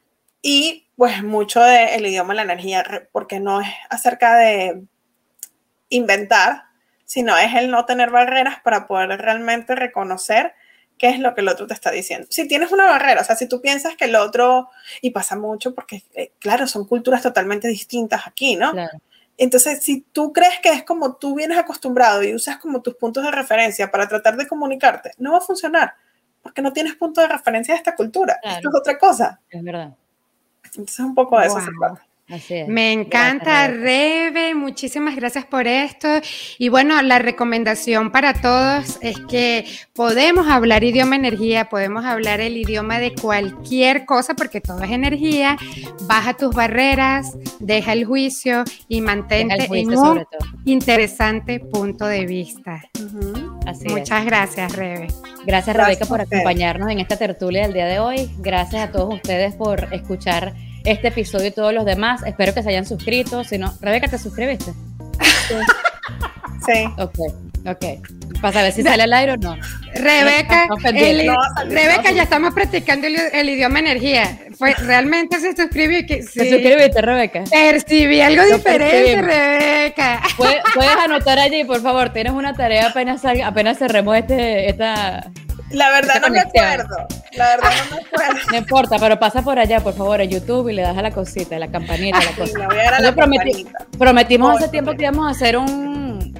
Y 0.46 0.90
pues 0.94 1.22
mucho 1.22 1.62
del 1.62 2.04
idioma, 2.04 2.34
la 2.34 2.42
energía, 2.42 2.84
porque 3.12 3.40
no 3.40 3.62
es 3.62 3.68
acerca 3.88 4.36
de 4.36 4.84
inventar, 5.88 6.64
sino 7.06 7.34
es 7.38 7.54
el 7.54 7.70
no 7.70 7.86
tener 7.86 8.10
barreras 8.10 8.60
para 8.62 8.86
poder 8.86 9.18
realmente 9.22 9.74
reconocer 9.74 10.52
qué 10.98 11.08
es 11.08 11.18
lo 11.18 11.34
que 11.34 11.40
el 11.40 11.48
otro 11.48 11.66
te 11.66 11.72
está 11.72 11.90
diciendo. 11.90 12.26
Si 12.28 12.46
tienes 12.46 12.72
una 12.72 12.84
barrera, 12.84 13.22
o 13.22 13.24
sea, 13.24 13.36
si 13.36 13.48
tú 13.48 13.62
piensas 13.62 13.96
que 13.96 14.04
el 14.04 14.16
otro, 14.16 14.68
y 15.00 15.12
pasa 15.12 15.34
mucho 15.34 15.74
porque, 15.74 16.02
eh, 16.12 16.32
claro, 16.40 16.66
son 16.66 16.86
culturas 16.86 17.22
totalmente 17.22 17.66
distintas 17.66 18.26
aquí, 18.26 18.54
¿no? 18.54 18.72
Claro. 18.72 19.00
Entonces, 19.38 19.82
si 19.82 20.02
tú 20.02 20.30
crees 20.34 20.60
que 20.62 20.72
es 20.72 20.84
como 20.84 21.16
tú 21.16 21.34
vienes 21.36 21.56
acostumbrado 21.56 22.22
y 22.22 22.34
usas 22.34 22.58
como 22.58 22.82
tus 22.82 22.96
puntos 22.96 23.24
de 23.24 23.30
referencia 23.30 23.90
para 23.90 24.06
tratar 24.06 24.36
de 24.36 24.46
comunicarte, 24.46 25.12
no 25.16 25.32
va 25.32 25.38
a 25.38 25.40
funcionar, 25.40 25.94
porque 26.42 26.60
no 26.60 26.70
tienes 26.74 26.96
punto 26.96 27.22
de 27.22 27.28
referencia 27.28 27.72
de 27.72 27.78
esta 27.78 27.94
cultura. 27.94 28.38
Esto 28.42 28.68
es 28.68 28.74
otra 28.78 28.98
cosa. 28.98 29.40
Es 29.48 29.62
verdad. 29.62 29.94
Entonces, 30.76 31.00
un 31.00 31.14
poco 31.14 31.38
de 31.38 31.46
eso 31.46 31.60
se 31.60 31.70
trata. 31.78 32.04
Me 32.68 32.92
encanta, 32.92 33.68
Rebe, 33.68 34.54
muchísimas 34.54 35.14
gracias 35.14 35.44
por 35.44 35.66
esto. 35.66 36.08
Y 36.58 36.70
bueno, 36.70 37.00
la 37.02 37.18
recomendación 37.18 38.10
para 38.10 38.32
todos 38.32 38.98
es 39.02 39.18
que 39.28 39.66
podemos 39.92 40.48
hablar 40.48 40.84
idioma 40.84 41.16
energía, 41.16 41.68
podemos 41.68 42.04
hablar 42.06 42.40
el 42.40 42.56
idioma 42.56 42.98
de 42.98 43.14
cualquier 43.14 44.06
cosa, 44.06 44.34
porque 44.34 44.62
todo 44.62 44.82
es 44.82 44.90
energía. 44.90 45.58
Baja 46.08 46.34
tus 46.34 46.54
barreras, 46.54 47.36
deja 47.58 47.92
el 47.92 48.06
juicio 48.06 48.64
y 48.88 49.02
mantente 49.02 49.66
en 49.70 49.94
un 49.94 50.24
interesante 50.64 51.60
punto 51.60 52.06
de 52.06 52.24
vista. 52.24 52.82
Muchas 53.88 54.24
gracias, 54.24 54.72
Rebe. 54.72 55.08
Gracias, 55.46 55.76
Rebeca, 55.76 56.06
por 56.06 56.20
acompañarnos 56.20 56.90
en 56.90 57.00
esta 57.00 57.16
tertulia 57.16 57.62
del 57.62 57.72
día 57.72 57.86
de 57.86 57.98
hoy. 57.98 58.30
Gracias 58.38 58.88
a 58.88 58.92
todos 58.92 59.14
ustedes 59.14 59.54
por 59.54 59.92
escuchar 59.92 60.54
este 60.84 61.08
episodio 61.08 61.46
y 61.46 61.50
todos 61.50 61.72
los 61.72 61.84
demás. 61.84 62.22
Espero 62.24 62.54
que 62.54 62.62
se 62.62 62.68
hayan 62.70 62.86
suscrito. 62.86 63.44
Si 63.44 63.58
no, 63.58 63.72
Rebeca, 63.80 64.08
¿te 64.08 64.18
suscribiste? 64.18 64.72
Sí. 66.66 66.84
Ok, 66.96 67.18
ok. 67.66 68.40
Para 68.40 68.52
saber 68.52 68.72
si 68.72 68.82
sale 68.82 69.02
al 69.04 69.12
aire 69.12 69.32
o 69.32 69.36
no. 69.36 69.56
Rebeca, 69.94 70.68
Rebeca, 71.68 72.10
ya 72.10 72.24
estamos 72.24 72.52
practicando 72.52 73.06
el, 73.06 73.48
idioma 73.48 73.78
energía. 73.78 74.38
Fue, 74.58 74.74
realmente 74.74 75.40
se 75.40 75.54
suscribió 75.54 76.06
que 76.06 76.22
sí. 76.22 76.40
¿Te 76.40 76.50
suscribiste, 76.50 77.00
Rebeca? 77.00 77.44
Percibí 77.50 78.20
algo 78.20 78.44
diferente, 78.44 79.22
Rebeca. 79.22 80.22
¿Puedes, 80.36 80.96
anotar 81.02 81.38
allí, 81.38 81.64
por 81.64 81.80
favor. 81.80 82.12
Tienes 82.12 82.32
una 82.32 82.54
tarea 82.54 82.88
apenas 82.88 83.22
salga, 83.22 83.46
apenas 83.46 83.78
cerremos 83.78 84.16
este, 84.16 84.68
esta, 84.68 85.30
la 85.74 85.90
verdad 85.90 86.20
no 86.20 86.28
me 86.28 86.40
acuerdo. 86.40 86.96
La 87.32 87.56
verdad 87.56 87.70
no 87.90 87.96
me 87.96 88.02
acuerdo. 88.02 88.40
No 88.50 88.58
importa, 88.58 88.96
pero 88.98 89.18
pasa 89.18 89.42
por 89.42 89.58
allá, 89.58 89.80
por 89.80 89.94
favor, 89.94 90.20
en 90.20 90.30
YouTube 90.30 90.68
y 90.68 90.74
le 90.74 90.82
das 90.82 90.96
a 90.96 91.02
la 91.02 91.10
cosita, 91.10 91.56
a 91.56 91.58
la 91.58 91.68
campanita, 91.68 92.18
la 92.22 92.32
cosa. 92.32 92.66
voy 92.66 92.78
a 92.78 92.84
dar 92.84 92.94
a 92.94 93.00
la 93.00 93.14
prometimos 93.98 94.56
hace 94.56 94.68
tiempo 94.68 94.92
que 94.92 95.02
íbamos 95.02 95.26
a 95.26 95.30
hacer 95.30 95.56
un, 95.56 95.93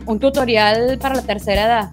un, 0.06 0.18
tutorial 0.18 0.98
para 0.98 1.14
la 1.14 1.22
tercera 1.22 1.64
edad, 1.64 1.90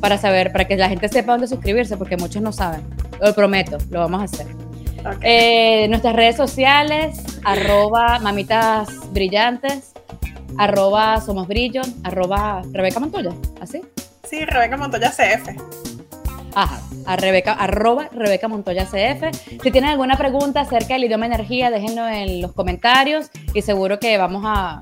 para 0.00 0.18
saber, 0.18 0.52
para 0.52 0.66
que 0.66 0.76
la 0.76 0.88
gente 0.88 1.08
sepa 1.08 1.32
dónde 1.32 1.46
suscribirse, 1.46 1.96
porque 1.96 2.16
muchos 2.16 2.42
no 2.42 2.52
saben. 2.52 2.82
Lo 3.20 3.34
prometo, 3.34 3.78
lo 3.90 4.00
vamos 4.00 4.20
a 4.20 4.24
hacer. 4.24 4.46
Eh, 5.22 5.86
nuestras 5.88 6.14
redes 6.14 6.36
sociales, 6.36 7.22
arroba 7.44 8.18
mamitas 8.18 8.88
brillantes, 9.12 9.92
arroba 10.58 11.20
somos 11.20 11.48
brillo, 11.48 11.82
arroba 12.04 12.62
Rebeca 12.72 13.00
Montoya, 13.00 13.32
¿así? 13.60 13.82
Sí, 14.28 14.44
Rebeca 14.44 14.76
Montoya 14.76 15.10
CF. 15.10 15.56
Ajá, 16.54 16.80
a 17.06 17.16
Rebeca, 17.16 17.52
arroba 17.52 18.08
Rebeca 18.12 18.48
Montoya 18.48 18.84
CF. 18.84 19.36
Si 19.62 19.70
tienen 19.70 19.90
alguna 19.90 20.16
pregunta 20.16 20.60
acerca 20.60 20.94
del 20.94 21.04
idioma 21.04 21.26
energía, 21.26 21.70
déjenlo 21.70 22.06
en 22.08 22.42
los 22.42 22.52
comentarios 22.52 23.30
y 23.54 23.62
seguro 23.62 23.98
que 23.98 24.18
vamos 24.18 24.42
a 24.46 24.80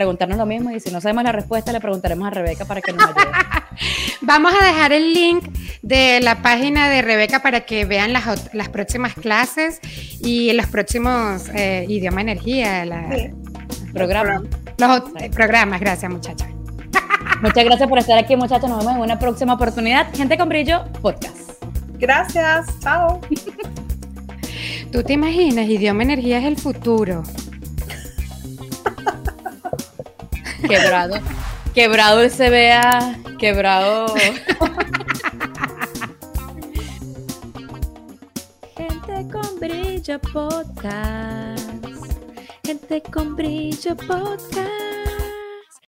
preguntarnos 0.00 0.38
lo 0.38 0.46
mismo 0.46 0.70
y 0.70 0.80
si 0.80 0.90
no 0.90 0.98
sabemos 1.02 1.24
la 1.24 1.32
respuesta 1.32 1.72
le 1.72 1.80
preguntaremos 1.80 2.26
a 2.26 2.30
Rebeca 2.30 2.64
para 2.64 2.80
que 2.80 2.90
nos 2.90 3.04
ayude. 3.04 3.20
vamos 4.22 4.50
a 4.58 4.64
dejar 4.64 4.94
el 4.94 5.12
link 5.12 5.44
de 5.82 6.20
la 6.22 6.40
página 6.40 6.88
de 6.88 7.02
Rebeca 7.02 7.42
para 7.42 7.66
que 7.66 7.84
vean 7.84 8.14
las, 8.14 8.54
las 8.54 8.70
próximas 8.70 9.12
clases 9.12 9.78
y 10.22 10.54
los 10.54 10.66
próximos 10.68 11.50
eh, 11.54 11.84
idioma 11.86 12.22
energía, 12.22 12.86
la, 12.86 13.10
programas. 13.92 14.44
Los 14.78 15.02
programas, 15.32 15.78
gracias 15.80 16.10
muchachas. 16.10 16.48
Muchas 17.42 17.62
gracias 17.62 17.86
por 17.86 17.98
estar 17.98 18.18
aquí, 18.18 18.36
muchachos. 18.36 18.70
Nos 18.70 18.78
vemos 18.78 18.96
en 18.96 19.02
una 19.02 19.18
próxima 19.18 19.52
oportunidad. 19.52 20.10
Gente 20.14 20.38
con 20.38 20.48
brillo, 20.48 20.84
podcast. 21.02 21.62
Gracias. 21.98 22.68
Chao. 22.80 23.20
¿Tú 24.92 25.02
te 25.02 25.12
imaginas? 25.12 25.68
Idioma 25.68 26.04
Energía 26.04 26.38
es 26.38 26.46
el 26.46 26.56
futuro. 26.56 27.22
Quebrado. 30.68 31.20
Quebrado 31.74 32.20
el 32.22 32.30
CBA. 32.30 33.16
Quebrado. 33.38 34.14
Gente 38.76 39.28
con 39.32 39.60
brillo 39.60 40.18
podcast. 40.20 41.76
Gente 42.64 43.02
con 43.12 43.36
brillo 43.36 43.96
podcast. 43.96 44.89